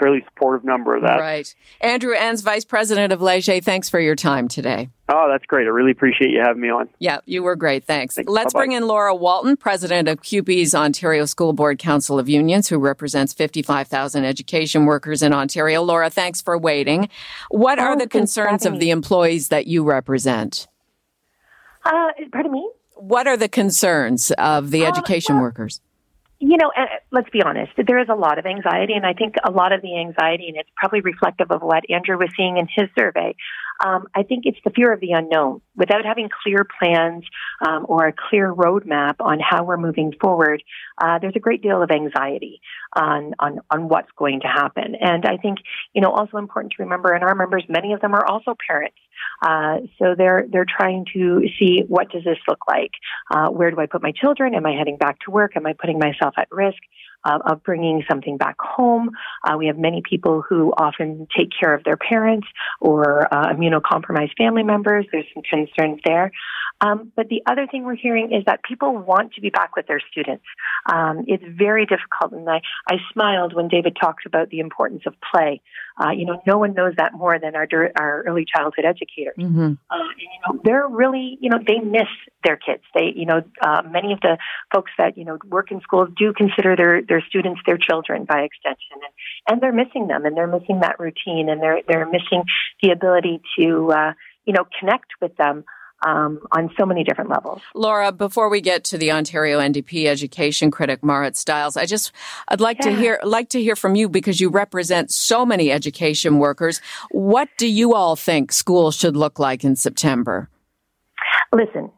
fairly 0.00 0.24
supportive 0.24 0.64
number 0.64 0.96
of 0.96 1.02
that. 1.02 1.20
Right. 1.20 1.54
Andrew 1.80 2.14
Enns, 2.14 2.40
Vice 2.40 2.64
President 2.64 3.12
of 3.12 3.20
Leger, 3.20 3.60
thanks 3.60 3.88
for 3.90 4.00
your 4.00 4.16
time 4.16 4.48
today. 4.48 4.88
Oh, 5.12 5.28
that's 5.30 5.44
great. 5.44 5.66
I 5.66 5.70
really 5.70 5.90
appreciate 5.90 6.30
you 6.30 6.40
having 6.40 6.62
me 6.62 6.70
on. 6.70 6.88
Yeah, 6.98 7.18
you 7.26 7.42
were 7.42 7.54
great. 7.56 7.84
Thanks. 7.84 8.14
Thanks. 8.14 8.30
Let's 8.30 8.52
Bye-bye. 8.54 8.60
bring 8.66 8.72
in 8.72 8.86
Laura 8.86 9.14
Walton, 9.14 9.56
President 9.56 10.08
of 10.08 10.22
CUPE's 10.22 10.74
Ontario 10.74 11.26
School 11.26 11.52
Board 11.52 11.78
Council 11.78 12.18
of 12.18 12.28
Unions, 12.28 12.68
who 12.68 12.78
represents 12.78 13.32
55,000 13.34 14.24
education 14.24 14.86
workers 14.86 15.22
in 15.22 15.32
Ontario. 15.34 15.82
Laura, 15.82 16.08
thanks 16.10 16.40
for 16.40 16.56
waiting. 16.56 17.08
What 17.50 17.78
Oh, 17.78 17.82
are 17.82 17.96
the 17.98 18.08
concerns 18.08 18.64
of 18.64 18.78
the 18.80 18.90
employees 18.90 19.48
that 19.48 19.66
you 19.66 19.84
represent? 19.84 20.66
Uh, 21.84 22.08
pardon 22.32 22.52
me? 22.52 22.70
What 22.94 23.26
are 23.26 23.36
the 23.36 23.48
concerns 23.48 24.30
of 24.32 24.70
the 24.70 24.84
Uh, 24.84 24.88
education 24.88 25.36
well- 25.36 25.44
workers? 25.44 25.80
You 26.38 26.56
know, 26.56 26.70
let's 27.12 27.30
be 27.30 27.42
honest. 27.42 27.72
There 27.76 27.98
is 27.98 28.08
a 28.08 28.14
lot 28.14 28.38
of 28.38 28.46
anxiety, 28.46 28.94
and 28.94 29.04
I 29.04 29.12
think 29.12 29.34
a 29.44 29.50
lot 29.50 29.72
of 29.72 29.82
the 29.82 29.98
anxiety, 29.98 30.48
and 30.48 30.56
it's 30.56 30.70
probably 30.76 31.00
reflective 31.00 31.50
of 31.50 31.62
what 31.62 31.84
Andrew 31.90 32.18
was 32.18 32.30
seeing 32.36 32.56
in 32.56 32.68
his 32.74 32.88
survey. 32.98 33.34
Um, 33.84 34.06
I 34.14 34.22
think 34.22 34.44
it's 34.46 34.58
the 34.64 34.70
fear 34.70 34.92
of 34.92 35.00
the 35.00 35.12
unknown. 35.12 35.60
Without 35.76 36.04
having 36.04 36.28
clear 36.42 36.66
plans 36.78 37.24
um, 37.66 37.86
or 37.88 38.06
a 38.06 38.12
clear 38.12 38.54
roadmap 38.54 39.14
on 39.20 39.38
how 39.40 39.64
we're 39.64 39.76
moving 39.76 40.12
forward, 40.20 40.62
uh, 41.02 41.18
there's 41.18 41.36
a 41.36 41.40
great 41.40 41.62
deal 41.62 41.82
of 41.82 41.90
anxiety 41.90 42.60
on, 42.94 43.34
on 43.38 43.60
on 43.70 43.88
what's 43.88 44.10
going 44.16 44.40
to 44.40 44.48
happen. 44.48 44.94
And 45.00 45.24
I 45.24 45.36
think 45.36 45.58
you 45.94 46.02
know 46.02 46.10
also 46.10 46.36
important 46.36 46.74
to 46.76 46.82
remember, 46.82 47.12
and 47.12 47.24
our 47.24 47.34
members, 47.34 47.64
many 47.68 47.92
of 47.92 48.00
them 48.00 48.14
are 48.14 48.26
also 48.26 48.54
parents. 48.68 48.98
Uh, 49.42 49.78
so 49.98 50.14
they're 50.16 50.46
they're 50.50 50.66
trying 50.66 51.06
to 51.14 51.42
see 51.58 51.82
what 51.86 52.10
does 52.10 52.24
this 52.24 52.38
look 52.48 52.60
like. 52.68 52.90
Uh, 53.30 53.48
where 53.48 53.70
do 53.70 53.80
I 53.80 53.86
put 53.86 54.02
my 54.02 54.12
children? 54.12 54.54
Am 54.54 54.66
I 54.66 54.72
heading 54.72 54.96
back 54.96 55.18
to 55.20 55.30
work? 55.30 55.56
Am 55.56 55.66
I 55.66 55.72
putting 55.72 55.98
myself 55.98 56.34
at 56.36 56.48
risk 56.50 56.78
uh, 57.24 57.38
of 57.46 57.62
bringing 57.62 58.02
something 58.08 58.36
back 58.36 58.56
home? 58.60 59.10
Uh, 59.44 59.56
we 59.56 59.66
have 59.66 59.78
many 59.78 60.02
people 60.08 60.42
who 60.48 60.72
often 60.76 61.26
take 61.36 61.48
care 61.58 61.74
of 61.74 61.84
their 61.84 61.96
parents 61.96 62.46
or 62.80 63.32
uh, 63.32 63.52
immunocompromised 63.52 64.36
family 64.36 64.62
members. 64.62 65.06
There's 65.12 65.26
some 65.34 65.42
concerns 65.42 66.00
there. 66.04 66.32
Um, 66.80 67.12
but 67.14 67.28
the 67.28 67.42
other 67.46 67.66
thing 67.66 67.84
we're 67.84 67.96
hearing 67.96 68.32
is 68.32 68.44
that 68.46 68.62
people 68.62 68.96
want 68.96 69.34
to 69.34 69.40
be 69.40 69.50
back 69.50 69.76
with 69.76 69.86
their 69.86 70.00
students. 70.10 70.44
Um, 70.90 71.24
it's 71.26 71.44
very 71.46 71.84
difficult, 71.84 72.32
and 72.32 72.48
I, 72.48 72.62
I 72.88 72.96
smiled 73.12 73.54
when 73.54 73.68
David 73.68 73.96
talked 74.00 74.24
about 74.24 74.48
the 74.48 74.60
importance 74.60 75.02
of 75.06 75.14
play. 75.30 75.60
Uh, 76.00 76.10
you 76.10 76.24
know, 76.24 76.40
no 76.46 76.56
one 76.56 76.72
knows 76.72 76.94
that 76.96 77.12
more 77.12 77.38
than 77.38 77.54
our 77.54 77.68
our 77.98 78.22
early 78.26 78.46
childhood 78.46 78.86
educators. 78.86 79.36
Mm-hmm. 79.38 79.72
Uh, 79.90 79.94
and, 79.94 80.18
you 80.18 80.40
know, 80.46 80.60
they're 80.64 80.88
really, 80.88 81.36
you 81.40 81.50
know, 81.50 81.58
they 81.58 81.78
miss 81.78 82.08
their 82.44 82.56
kids. 82.56 82.82
They, 82.94 83.12
you 83.14 83.26
know, 83.26 83.42
uh, 83.60 83.82
many 83.82 84.12
of 84.14 84.20
the 84.20 84.38
folks 84.72 84.92
that 84.96 85.18
you 85.18 85.24
know 85.24 85.38
work 85.46 85.70
in 85.70 85.80
schools 85.82 86.08
do 86.16 86.32
consider 86.32 86.76
their 86.76 87.02
their 87.02 87.22
students 87.28 87.60
their 87.66 87.78
children 87.78 88.24
by 88.24 88.40
extension, 88.40 88.96
and, 89.04 89.12
and 89.48 89.60
they're 89.60 89.72
missing 89.72 90.06
them, 90.06 90.24
and 90.24 90.34
they're 90.34 90.46
missing 90.46 90.80
that 90.80 90.98
routine, 90.98 91.50
and 91.50 91.60
they're 91.60 91.82
they're 91.86 92.06
missing 92.06 92.44
the 92.82 92.90
ability 92.90 93.42
to, 93.58 93.92
uh, 93.92 94.12
you 94.46 94.54
know, 94.54 94.64
connect 94.78 95.10
with 95.20 95.36
them 95.36 95.64
um, 96.06 96.40
on 96.52 96.70
so 96.78 96.86
many 96.86 97.04
different 97.04 97.30
levels. 97.30 97.60
Laura, 97.74 98.12
before 98.12 98.48
we 98.48 98.60
get 98.60 98.84
to 98.84 98.98
the 98.98 99.12
Ontario 99.12 99.58
NDP 99.58 100.06
education 100.06 100.70
critic 100.70 101.04
Marit 101.04 101.36
Stiles, 101.36 101.76
I 101.76 101.86
just 101.86 102.12
I'd 102.48 102.60
like 102.60 102.78
to 102.80 102.94
hear 102.94 103.20
like 103.22 103.50
to 103.50 103.62
hear 103.62 103.76
from 103.76 103.94
you 103.94 104.08
because 104.08 104.40
you 104.40 104.48
represent 104.48 105.10
so 105.10 105.44
many 105.44 105.70
education 105.70 106.38
workers. 106.38 106.80
What 107.10 107.48
do 107.58 107.66
you 107.66 107.94
all 107.94 108.16
think 108.16 108.52
schools 108.52 108.96
should 108.96 109.16
look 109.16 109.38
like 109.38 109.64
in 109.64 109.76
September? 109.76 110.48
Listen, 111.52 111.90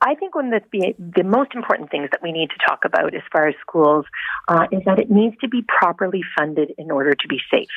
I 0.00 0.14
think 0.14 0.34
one 0.34 0.52
of 0.52 0.62
the, 0.70 0.94
the 0.98 1.24
most 1.24 1.54
important 1.54 1.90
things 1.90 2.08
that 2.12 2.22
we 2.22 2.30
need 2.30 2.50
to 2.50 2.66
talk 2.66 2.84
about 2.84 3.14
as 3.14 3.22
far 3.32 3.48
as 3.48 3.54
schools 3.60 4.04
uh, 4.48 4.66
is 4.70 4.82
that 4.84 4.98
it 4.98 5.10
needs 5.10 5.36
to 5.40 5.48
be 5.48 5.64
properly 5.66 6.20
funded 6.38 6.72
in 6.76 6.90
order 6.90 7.14
to 7.14 7.28
be 7.28 7.38
safe. 7.50 7.68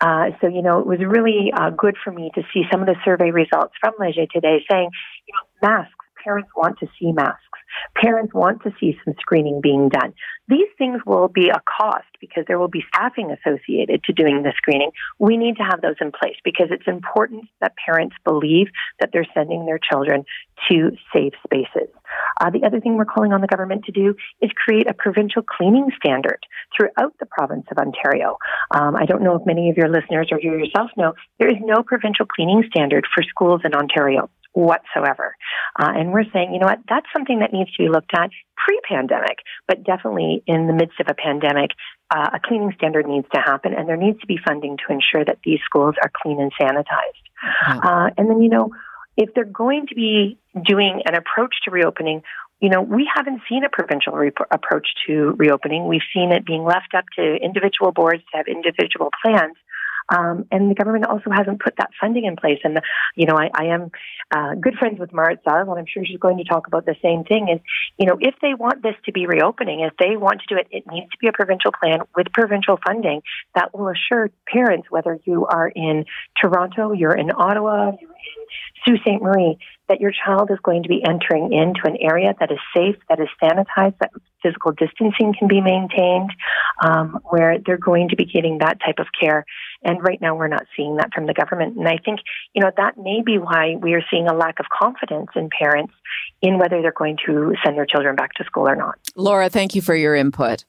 Uh, 0.00 0.30
so, 0.40 0.48
you 0.48 0.62
know, 0.62 0.80
it 0.80 0.86
was 0.86 0.98
really 1.00 1.52
uh, 1.54 1.70
good 1.70 1.96
for 2.02 2.12
me 2.12 2.30
to 2.34 2.42
see 2.52 2.62
some 2.70 2.80
of 2.80 2.86
the 2.86 2.96
survey 3.04 3.30
results 3.30 3.74
from 3.80 3.94
Leger 3.98 4.26
today 4.32 4.64
saying, 4.70 4.90
you 5.26 5.34
know, 5.34 5.68
masks, 5.68 5.94
parents 6.22 6.50
want 6.56 6.78
to 6.80 6.86
see 6.98 7.12
masks. 7.12 7.53
Parents 7.96 8.32
want 8.34 8.62
to 8.62 8.72
see 8.80 8.98
some 9.04 9.14
screening 9.20 9.60
being 9.60 9.88
done. 9.88 10.14
These 10.48 10.68
things 10.76 11.00
will 11.06 11.28
be 11.28 11.48
a 11.48 11.62
cost 11.78 12.06
because 12.20 12.44
there 12.46 12.58
will 12.58 12.68
be 12.68 12.84
staffing 12.88 13.30
associated 13.30 14.04
to 14.04 14.12
doing 14.12 14.42
the 14.42 14.52
screening. 14.56 14.90
We 15.18 15.36
need 15.36 15.56
to 15.56 15.62
have 15.62 15.80
those 15.80 15.96
in 16.00 16.12
place 16.12 16.36
because 16.44 16.68
it's 16.70 16.86
important 16.86 17.44
that 17.60 17.72
parents 17.84 18.16
believe 18.24 18.68
that 19.00 19.10
they're 19.12 19.26
sending 19.34 19.64
their 19.64 19.78
children 19.78 20.24
to 20.70 20.90
safe 21.12 21.32
spaces. 21.44 21.88
Uh, 22.40 22.50
the 22.50 22.64
other 22.64 22.80
thing 22.80 22.96
we're 22.96 23.04
calling 23.04 23.32
on 23.32 23.40
the 23.40 23.46
government 23.46 23.84
to 23.84 23.92
do 23.92 24.14
is 24.40 24.50
create 24.54 24.88
a 24.88 24.94
provincial 24.94 25.42
cleaning 25.42 25.90
standard 25.96 26.38
throughout 26.76 27.14
the 27.20 27.26
province 27.26 27.66
of 27.70 27.78
Ontario. 27.78 28.36
Um, 28.70 28.96
I 28.96 29.06
don't 29.06 29.22
know 29.22 29.36
if 29.36 29.46
many 29.46 29.70
of 29.70 29.76
your 29.76 29.88
listeners 29.88 30.28
or 30.30 30.40
you 30.40 30.56
yourself 30.56 30.90
know, 30.96 31.14
there 31.38 31.48
is 31.48 31.60
no 31.60 31.82
provincial 31.82 32.26
cleaning 32.26 32.64
standard 32.68 33.06
for 33.14 33.22
schools 33.22 33.62
in 33.64 33.74
Ontario 33.74 34.30
whatsoever. 34.54 35.36
Uh, 35.78 35.92
and 35.94 36.12
we're 36.12 36.24
saying, 36.32 36.54
you 36.54 36.60
know 36.60 36.66
what, 36.66 36.78
that's 36.88 37.06
something 37.12 37.40
that 37.40 37.52
needs 37.52 37.70
to 37.72 37.82
be 37.82 37.88
looked 37.88 38.12
at 38.16 38.30
pre-pandemic, 38.56 39.38
but 39.68 39.84
definitely 39.84 40.42
in 40.46 40.66
the 40.66 40.72
midst 40.72 40.98
of 41.00 41.06
a 41.10 41.14
pandemic, 41.14 41.72
uh, 42.14 42.30
a 42.34 42.40
cleaning 42.42 42.72
standard 42.76 43.06
needs 43.06 43.26
to 43.34 43.40
happen 43.40 43.74
and 43.74 43.88
there 43.88 43.96
needs 43.96 44.20
to 44.20 44.26
be 44.26 44.38
funding 44.46 44.76
to 44.78 44.92
ensure 44.92 45.24
that 45.24 45.38
these 45.44 45.58
schools 45.64 45.94
are 46.00 46.10
clean 46.22 46.40
and 46.40 46.52
sanitized. 46.60 47.24
Yeah. 47.68 47.80
Uh, 47.82 48.10
and 48.16 48.30
then, 48.30 48.40
you 48.40 48.48
know, 48.48 48.70
if 49.16 49.34
they're 49.34 49.44
going 49.44 49.86
to 49.88 49.94
be 49.94 50.38
doing 50.64 51.02
an 51.06 51.14
approach 51.14 51.54
to 51.64 51.70
reopening, 51.70 52.22
you 52.60 52.68
know, 52.68 52.80
we 52.80 53.08
haven't 53.12 53.42
seen 53.48 53.64
a 53.64 53.68
provincial 53.68 54.12
re- 54.12 54.30
approach 54.50 54.88
to 55.06 55.34
reopening. 55.36 55.86
We've 55.86 56.00
seen 56.14 56.32
it 56.32 56.46
being 56.46 56.64
left 56.64 56.94
up 56.96 57.04
to 57.18 57.36
individual 57.42 57.92
boards 57.92 58.22
to 58.30 58.38
have 58.38 58.46
individual 58.46 59.10
plans. 59.22 59.56
Um, 60.08 60.44
and 60.50 60.70
the 60.70 60.74
government 60.74 61.06
also 61.06 61.30
hasn't 61.30 61.60
put 61.60 61.74
that 61.78 61.90
funding 62.00 62.24
in 62.24 62.36
place. 62.36 62.58
And, 62.64 62.80
you 63.16 63.26
know, 63.26 63.36
I, 63.36 63.50
I 63.54 63.64
am 63.66 63.90
uh, 64.30 64.54
good 64.54 64.74
friends 64.74 64.98
with 64.98 65.12
Marit 65.12 65.40
Stiles, 65.42 65.68
and 65.68 65.78
I'm 65.78 65.86
sure 65.86 66.04
she's 66.04 66.18
going 66.18 66.38
to 66.38 66.44
talk 66.44 66.66
about 66.66 66.86
the 66.86 66.96
same 67.02 67.24
thing 67.24 67.48
is, 67.48 67.60
you 67.98 68.06
know, 68.06 68.16
if 68.20 68.34
they 68.42 68.54
want 68.54 68.82
this 68.82 68.94
to 69.06 69.12
be 69.12 69.26
reopening, 69.26 69.80
if 69.80 69.94
they 69.98 70.16
want 70.16 70.40
to 70.40 70.54
do 70.54 70.60
it, 70.60 70.66
it 70.70 70.84
needs 70.90 71.10
to 71.10 71.18
be 71.20 71.28
a 71.28 71.32
provincial 71.32 71.72
plan 71.72 72.00
with 72.16 72.26
provincial 72.32 72.78
funding 72.86 73.22
that 73.54 73.76
will 73.76 73.88
assure 73.88 74.30
parents, 74.46 74.90
whether 74.90 75.18
you 75.24 75.46
are 75.46 75.68
in 75.68 76.04
Toronto, 76.40 76.92
you're 76.92 77.16
in 77.16 77.30
Ottawa, 77.30 77.92
you're 78.00 78.10
in 78.10 78.44
Sault 78.84 79.00
Ste. 79.00 79.22
Marie, 79.22 79.58
that 79.88 80.00
your 80.00 80.12
child 80.12 80.50
is 80.50 80.58
going 80.62 80.82
to 80.82 80.88
be 80.88 81.02
entering 81.06 81.52
into 81.52 81.80
an 81.84 81.96
area 82.00 82.34
that 82.38 82.50
is 82.50 82.58
safe, 82.74 82.96
that 83.08 83.20
is 83.20 83.28
sanitized, 83.42 83.98
that 83.98 84.10
physical 84.42 84.72
distancing 84.72 85.34
can 85.38 85.48
be 85.48 85.60
maintained, 85.60 86.30
um, 86.82 87.18
where 87.24 87.58
they're 87.64 87.78
going 87.78 88.08
to 88.08 88.16
be 88.16 88.24
getting 88.24 88.58
that 88.58 88.78
type 88.84 88.98
of 88.98 89.06
care. 89.18 89.44
And 89.82 90.02
right 90.02 90.20
now, 90.20 90.34
we're 90.34 90.48
not 90.48 90.66
seeing 90.76 90.96
that 90.96 91.12
from 91.12 91.26
the 91.26 91.34
government. 91.34 91.76
And 91.76 91.88
I 91.88 91.98
think, 92.04 92.20
you 92.54 92.62
know, 92.62 92.70
that 92.76 92.96
may 92.96 93.22
be 93.24 93.38
why 93.38 93.76
we 93.80 93.94
are 93.94 94.04
seeing 94.10 94.28
a 94.28 94.34
lack 94.34 94.60
of 94.60 94.66
confidence 94.70 95.30
in 95.34 95.50
parents 95.50 95.92
in 96.42 96.58
whether 96.58 96.80
they're 96.82 96.92
going 96.92 97.18
to 97.26 97.54
send 97.64 97.76
their 97.76 97.86
children 97.86 98.16
back 98.16 98.34
to 98.34 98.44
school 98.44 98.68
or 98.68 98.76
not. 98.76 98.96
Laura, 99.16 99.48
thank 99.48 99.74
you 99.74 99.82
for 99.82 99.94
your 99.94 100.14
input. 100.14 100.64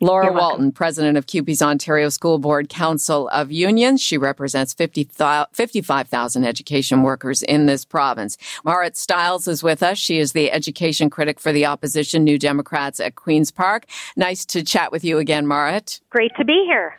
Laura. 0.00 0.30
Walton, 0.30 0.72
president 0.72 1.16
of 1.16 1.26
CUPE's 1.26 1.62
Ontario 1.62 2.10
School 2.10 2.38
Board 2.38 2.68
Council 2.68 3.28
of 3.28 3.50
Unions. 3.50 4.02
She 4.02 4.18
represents 4.18 4.74
50, 4.74 5.08
55,000 5.52 6.44
education 6.44 7.02
workers 7.02 7.42
in 7.42 7.64
this 7.64 7.86
province. 7.86 8.36
Marit 8.62 8.96
Stiles 8.96 9.48
is 9.48 9.62
with 9.62 9.82
us. 9.82 9.96
She 9.96 10.18
is 10.18 10.32
the 10.32 10.52
education 10.52 11.08
critic 11.08 11.40
for 11.40 11.50
the 11.50 11.64
opposition 11.64 12.24
New 12.24 12.38
Democrats 12.38 13.00
at 13.00 13.14
Queen's 13.14 13.50
Park. 13.50 13.86
Nice 14.16 14.44
to 14.46 14.62
chat 14.62 14.92
with 14.92 15.02
you 15.02 15.16
again, 15.16 15.46
Marit. 15.46 16.00
Great 16.10 16.32
to 16.36 16.44
be 16.44 16.64
here. 16.66 16.98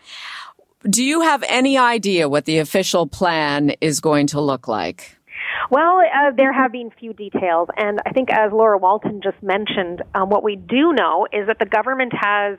Do 0.84 1.04
you 1.04 1.22
have 1.22 1.44
any 1.50 1.78
idea 1.78 2.30
what 2.30 2.46
the 2.46 2.60
official 2.60 3.08
plan 3.08 3.74
is 3.82 4.00
going 4.00 4.28
to 4.28 4.42
look 4.42 4.68
like? 4.68 5.17
Well, 5.70 6.00
uh, 6.00 6.32
there 6.32 6.54
have 6.54 6.72
been 6.72 6.92
few 6.98 7.12
details, 7.12 7.68
and 7.76 8.00
I 8.06 8.12
think 8.12 8.32
as 8.32 8.54
Laura 8.54 8.78
Walton 8.78 9.20
just 9.22 9.42
mentioned, 9.44 10.02
um, 10.16 10.30
what 10.30 10.42
we 10.42 10.56
do 10.56 10.94
know 10.94 11.28
is 11.34 11.48
that 11.48 11.60
the 11.60 11.66
government 11.66 12.14
has 12.16 12.58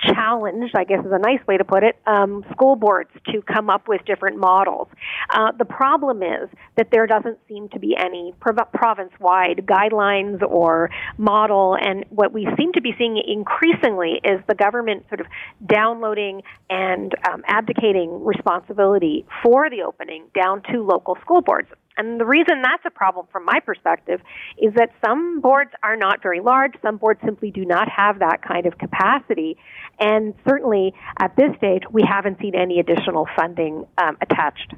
challenged, 0.00 0.74
I 0.74 0.84
guess 0.84 1.04
is 1.04 1.12
a 1.12 1.18
nice 1.18 1.46
way 1.46 1.58
to 1.58 1.64
put 1.64 1.82
it, 1.82 1.96
um, 2.06 2.46
school 2.52 2.74
boards 2.74 3.10
to 3.32 3.42
come 3.42 3.68
up 3.68 3.86
with 3.86 4.02
different 4.06 4.38
models. 4.38 4.88
Uh, 5.28 5.52
the 5.58 5.66
problem 5.66 6.22
is 6.22 6.48
that 6.76 6.88
there 6.90 7.06
doesn't 7.06 7.38
seem 7.48 7.68
to 7.70 7.78
be 7.78 7.94
any 7.98 8.32
prov- 8.40 8.72
province-wide 8.72 9.66
guidelines 9.66 10.40
or 10.42 10.88
model, 11.18 11.76
and 11.78 12.06
what 12.08 12.32
we 12.32 12.48
seem 12.56 12.72
to 12.72 12.80
be 12.80 12.94
seeing 12.96 13.20
increasingly 13.26 14.20
is 14.24 14.40
the 14.48 14.54
government 14.54 15.04
sort 15.10 15.20
of 15.20 15.26
downloading 15.66 16.42
and 16.70 17.14
um, 17.30 17.42
abdicating 17.46 18.24
responsibility 18.24 19.26
for 19.42 19.68
the 19.68 19.82
opening 19.82 20.24
down 20.34 20.62
to 20.62 20.82
local 20.82 21.18
school 21.22 21.42
boards. 21.42 21.68
And 21.98 22.20
the 22.20 22.24
reason 22.24 22.62
that's 22.62 22.84
a 22.86 22.90
problem 22.90 23.26
from 23.30 23.44
my 23.44 23.60
perspective 23.60 24.20
is 24.56 24.72
that 24.74 24.90
some 25.04 25.40
boards 25.40 25.72
are 25.82 25.96
not 25.96 26.22
very 26.22 26.40
large. 26.40 26.74
Some 26.80 26.96
boards 26.96 27.20
simply 27.24 27.50
do 27.50 27.64
not 27.64 27.88
have 27.90 28.20
that 28.20 28.40
kind 28.40 28.66
of 28.66 28.78
capacity. 28.78 29.56
And 29.98 30.34
certainly 30.48 30.94
at 31.20 31.34
this 31.36 31.56
stage, 31.56 31.82
we 31.90 32.02
haven't 32.08 32.38
seen 32.40 32.54
any 32.54 32.78
additional 32.78 33.26
funding 33.36 33.84
um, 33.98 34.16
attached. 34.22 34.74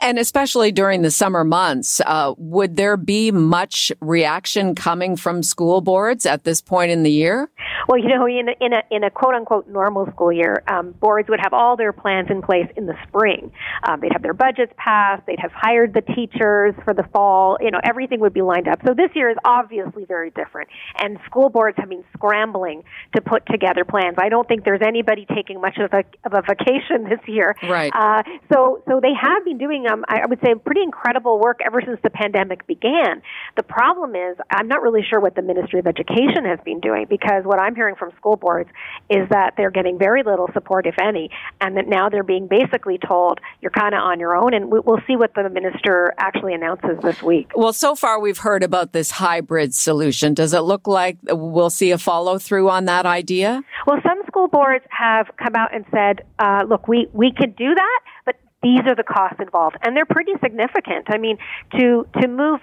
And 0.00 0.18
especially 0.18 0.72
during 0.72 1.02
the 1.02 1.10
summer 1.10 1.44
months, 1.44 2.00
uh, 2.06 2.34
would 2.38 2.76
there 2.76 2.96
be 2.96 3.30
much 3.30 3.92
reaction 4.00 4.74
coming 4.74 5.16
from 5.16 5.42
school 5.42 5.80
boards 5.80 6.26
at 6.26 6.44
this 6.44 6.60
point 6.60 6.90
in 6.90 7.02
the 7.02 7.10
year? 7.10 7.50
Well, 7.88 7.98
you 7.98 8.08
know, 8.08 8.26
in 8.26 8.48
a, 8.48 8.64
in 8.64 8.72
a, 8.72 8.82
in 8.90 9.04
a 9.04 9.10
quote 9.10 9.34
unquote 9.34 9.68
normal 9.68 10.06
school 10.06 10.32
year, 10.32 10.62
um, 10.68 10.92
boards 10.92 11.28
would 11.28 11.40
have 11.40 11.52
all 11.52 11.76
their 11.76 11.92
plans 11.92 12.28
in 12.30 12.40
place 12.40 12.66
in 12.76 12.86
the 12.86 12.94
spring. 13.06 13.52
Um, 13.86 14.00
they'd 14.00 14.12
have 14.12 14.22
their 14.22 14.34
budgets 14.34 14.72
passed. 14.76 15.26
They'd 15.26 15.38
have 15.38 15.52
hired 15.52 15.92
the 15.92 16.00
teachers 16.00 16.74
for 16.84 16.94
the 16.94 17.04
fall. 17.12 17.58
You 17.60 17.70
know, 17.70 17.80
everything 17.84 18.20
would 18.20 18.32
be 18.32 18.42
lined 18.42 18.68
up. 18.68 18.80
So 18.86 18.94
this 18.94 19.10
year 19.14 19.30
is 19.30 19.36
obviously 19.44 20.04
very 20.06 20.30
different. 20.30 20.70
And 20.98 21.18
school 21.26 21.50
boards 21.50 21.76
have 21.78 21.88
been 21.88 22.04
scrambling 22.16 22.84
to 23.14 23.20
put 23.20 23.44
together 23.46 23.84
plans. 23.84 24.16
I 24.18 24.28
don't 24.28 24.48
think 24.48 24.64
there's 24.64 24.82
anybody 24.84 25.26
taking 25.34 25.60
much 25.60 25.78
of 25.78 25.92
a, 25.92 26.04
of 26.24 26.32
a 26.32 26.42
vacation 26.42 27.04
this 27.04 27.20
year. 27.26 27.54
Right. 27.62 27.92
Uh, 27.94 28.22
so, 28.52 28.82
so 28.88 29.00
they 29.00 29.12
have 29.20 29.44
been 29.44 29.58
doing, 29.64 29.86
um, 29.86 30.04
I 30.08 30.26
would 30.26 30.40
say, 30.44 30.54
pretty 30.54 30.82
incredible 30.82 31.38
work 31.38 31.60
ever 31.64 31.80
since 31.84 31.98
the 32.02 32.10
pandemic 32.10 32.66
began. 32.66 33.22
The 33.56 33.62
problem 33.62 34.14
is, 34.14 34.36
I'm 34.50 34.68
not 34.68 34.82
really 34.82 35.02
sure 35.08 35.20
what 35.20 35.34
the 35.34 35.42
Ministry 35.42 35.80
of 35.80 35.86
Education 35.86 36.44
has 36.44 36.58
been 36.64 36.80
doing 36.80 37.06
because 37.08 37.44
what 37.44 37.58
I'm 37.58 37.74
hearing 37.74 37.94
from 37.96 38.10
school 38.16 38.36
boards 38.36 38.68
is 39.08 39.28
that 39.30 39.54
they're 39.56 39.70
getting 39.70 39.98
very 39.98 40.22
little 40.22 40.48
support, 40.52 40.86
if 40.86 40.96
any, 41.00 41.30
and 41.60 41.76
that 41.76 41.88
now 41.88 42.08
they're 42.08 42.22
being 42.22 42.46
basically 42.46 42.98
told 42.98 43.40
you're 43.60 43.70
kind 43.70 43.94
of 43.94 44.00
on 44.00 44.20
your 44.20 44.36
own. 44.36 44.54
And 44.54 44.70
we'll 44.70 45.02
see 45.06 45.16
what 45.16 45.34
the 45.34 45.48
minister 45.48 46.12
actually 46.18 46.54
announces 46.54 46.98
this 47.02 47.22
week. 47.22 47.50
Well, 47.54 47.72
so 47.72 47.94
far 47.94 48.20
we've 48.20 48.38
heard 48.38 48.62
about 48.62 48.92
this 48.92 49.12
hybrid 49.12 49.74
solution. 49.74 50.34
Does 50.34 50.52
it 50.52 50.60
look 50.60 50.86
like 50.86 51.18
we'll 51.24 51.70
see 51.70 51.90
a 51.90 51.98
follow 51.98 52.38
through 52.38 52.68
on 52.68 52.84
that 52.86 53.06
idea? 53.06 53.62
Well, 53.86 54.00
some 54.02 54.20
school 54.26 54.48
boards 54.48 54.84
have 54.90 55.28
come 55.36 55.54
out 55.54 55.74
and 55.74 55.84
said, 55.90 56.24
uh, 56.38 56.64
look, 56.68 56.88
we, 56.88 57.08
we 57.12 57.32
could 57.32 57.56
do 57.56 57.74
that, 57.74 58.00
but 58.24 58.36
these 58.64 58.80
are 58.86 58.96
the 58.96 59.04
costs 59.04 59.38
involved. 59.38 59.76
And 59.82 59.96
they're 59.96 60.06
pretty 60.06 60.32
significant. 60.42 61.06
I 61.08 61.18
mean 61.18 61.38
to 61.78 62.06
to 62.20 62.28
move 62.28 62.60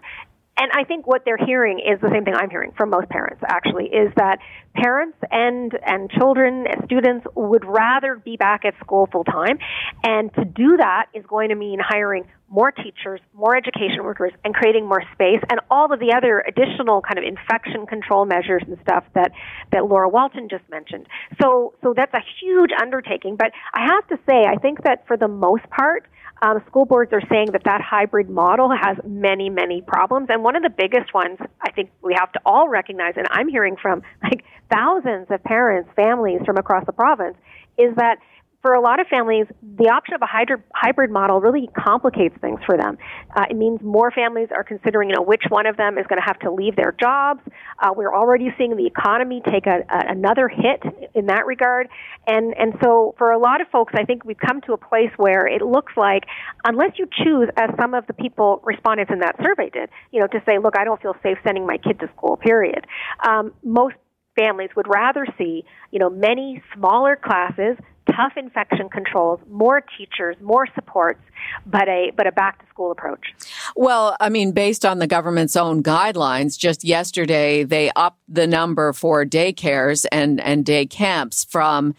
and 0.57 0.69
I 0.73 0.83
think 0.83 1.07
what 1.07 1.23
they're 1.25 1.37
hearing 1.37 1.79
is 1.79 1.99
the 2.01 2.09
same 2.13 2.25
thing 2.25 2.35
I'm 2.35 2.49
hearing 2.49 2.71
from 2.77 2.89
most 2.89 3.09
parents 3.09 3.41
actually 3.47 3.85
is 3.85 4.11
that 4.17 4.39
parents 4.75 5.17
and 5.31 5.71
and 5.85 6.09
children 6.11 6.65
students 6.85 7.25
would 7.35 7.65
rather 7.65 8.15
be 8.15 8.37
back 8.37 8.65
at 8.65 8.73
school 8.79 9.07
full 9.11 9.23
time 9.23 9.59
and 10.03 10.33
to 10.35 10.45
do 10.45 10.77
that 10.77 11.07
is 11.13 11.25
going 11.25 11.49
to 11.49 11.55
mean 11.55 11.79
hiring 11.81 12.25
more 12.51 12.71
teachers, 12.71 13.21
more 13.33 13.55
education 13.55 14.03
workers 14.03 14.33
and 14.43 14.53
creating 14.53 14.85
more 14.85 15.01
space 15.13 15.39
and 15.49 15.61
all 15.71 15.91
of 15.91 15.99
the 15.99 16.13
other 16.15 16.43
additional 16.45 17.01
kind 17.01 17.17
of 17.17 17.23
infection 17.23 17.87
control 17.87 18.25
measures 18.25 18.61
and 18.67 18.77
stuff 18.81 19.05
that 19.15 19.31
that 19.71 19.85
Laura 19.85 20.09
Walton 20.09 20.49
just 20.49 20.63
mentioned. 20.69 21.07
So 21.41 21.73
so 21.81 21.93
that's 21.95 22.13
a 22.13 22.23
huge 22.41 22.71
undertaking, 22.79 23.37
but 23.37 23.51
I 23.73 23.87
have 23.87 24.07
to 24.09 24.17
say 24.29 24.43
I 24.45 24.57
think 24.57 24.83
that 24.83 25.07
for 25.07 25.15
the 25.15 25.29
most 25.29 25.63
part 25.69 26.05
um, 26.41 26.61
school 26.67 26.85
boards 26.85 27.13
are 27.13 27.21
saying 27.29 27.51
that 27.51 27.63
that 27.65 27.81
hybrid 27.81 28.29
model 28.29 28.71
has 28.71 28.97
many, 29.05 29.49
many 29.49 29.81
problems. 29.81 30.27
And 30.29 30.43
one 30.43 30.55
of 30.55 30.63
the 30.63 30.71
biggest 30.75 31.13
ones 31.13 31.37
I 31.61 31.71
think 31.71 31.91
we 32.01 32.15
have 32.17 32.31
to 32.31 32.41
all 32.45 32.67
recognize, 32.67 33.13
and 33.15 33.27
I'm 33.29 33.47
hearing 33.47 33.75
from 33.79 34.01
like 34.23 34.43
thousands 34.73 35.27
of 35.29 35.43
parents, 35.43 35.89
families 35.95 36.41
from 36.45 36.57
across 36.57 36.85
the 36.85 36.93
province, 36.93 37.37
is 37.77 37.95
that 37.95 38.17
for 38.61 38.73
a 38.73 38.81
lot 38.81 38.99
of 38.99 39.07
families, 39.07 39.47
the 39.61 39.89
option 39.89 40.13
of 40.13 40.21
a 40.21 40.27
hybrid 40.73 41.09
model 41.09 41.41
really 41.41 41.67
complicates 41.75 42.35
things 42.41 42.59
for 42.65 42.77
them. 42.77 42.97
Uh, 43.35 43.45
it 43.49 43.55
means 43.55 43.79
more 43.81 44.11
families 44.11 44.49
are 44.55 44.63
considering, 44.63 45.09
you 45.09 45.15
know, 45.15 45.23
which 45.23 45.41
one 45.49 45.65
of 45.65 45.77
them 45.77 45.97
is 45.97 46.05
going 46.07 46.21
to 46.21 46.25
have 46.25 46.37
to 46.39 46.51
leave 46.51 46.75
their 46.75 46.95
jobs. 46.99 47.41
Uh, 47.79 47.89
we're 47.95 48.13
already 48.13 48.53
seeing 48.57 48.77
the 48.77 48.85
economy 48.85 49.41
take 49.51 49.65
a, 49.65 49.81
a, 49.89 50.11
another 50.11 50.47
hit 50.47 50.83
in 51.15 51.25
that 51.25 51.45
regard, 51.47 51.87
and 52.27 52.53
and 52.57 52.73
so 52.83 53.15
for 53.17 53.31
a 53.31 53.39
lot 53.39 53.61
of 53.61 53.67
folks, 53.69 53.93
I 53.95 54.05
think 54.05 54.25
we've 54.25 54.37
come 54.37 54.61
to 54.61 54.73
a 54.73 54.77
place 54.77 55.11
where 55.17 55.47
it 55.47 55.63
looks 55.63 55.93
like, 55.97 56.23
unless 56.63 56.91
you 56.99 57.07
choose, 57.23 57.49
as 57.57 57.71
some 57.79 57.95
of 57.95 58.05
the 58.05 58.13
people 58.13 58.61
respondents 58.63 59.11
in 59.11 59.19
that 59.19 59.35
survey 59.41 59.69
did, 59.69 59.89
you 60.11 60.19
know, 60.19 60.27
to 60.27 60.41
say, 60.45 60.59
look, 60.59 60.77
I 60.77 60.83
don't 60.83 61.01
feel 61.01 61.15
safe 61.23 61.39
sending 61.43 61.65
my 61.65 61.77
kid 61.77 61.99
to 62.01 62.09
school. 62.15 62.37
Period. 62.37 62.85
Um, 63.27 63.53
most 63.63 63.95
families 64.37 64.69
would 64.75 64.87
rather 64.87 65.25
see, 65.37 65.63
you 65.91 65.99
know, 65.99 66.09
many 66.09 66.61
smaller 66.75 67.15
classes 67.15 67.77
tough 68.15 68.33
infection 68.35 68.89
controls, 68.89 69.39
more 69.49 69.81
teachers, 69.97 70.35
more 70.41 70.67
supports, 70.75 71.21
but 71.65 71.87
a 71.87 72.11
but 72.15 72.27
a 72.27 72.31
back 72.31 72.59
to 72.59 72.65
school 72.69 72.91
approach. 72.91 73.33
Well, 73.75 74.15
I 74.19 74.29
mean, 74.29 74.51
based 74.51 74.85
on 74.85 74.99
the 74.99 75.07
government's 75.07 75.55
own 75.55 75.83
guidelines, 75.83 76.57
just 76.57 76.83
yesterday 76.83 77.63
they 77.63 77.91
upped 77.95 78.21
the 78.27 78.47
number 78.47 78.93
for 78.93 79.25
daycares 79.25 80.05
and 80.11 80.39
and 80.41 80.65
day 80.65 80.85
camps 80.85 81.43
from 81.45 81.95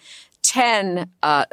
10 0.53 1.09
uh, 1.23 1.47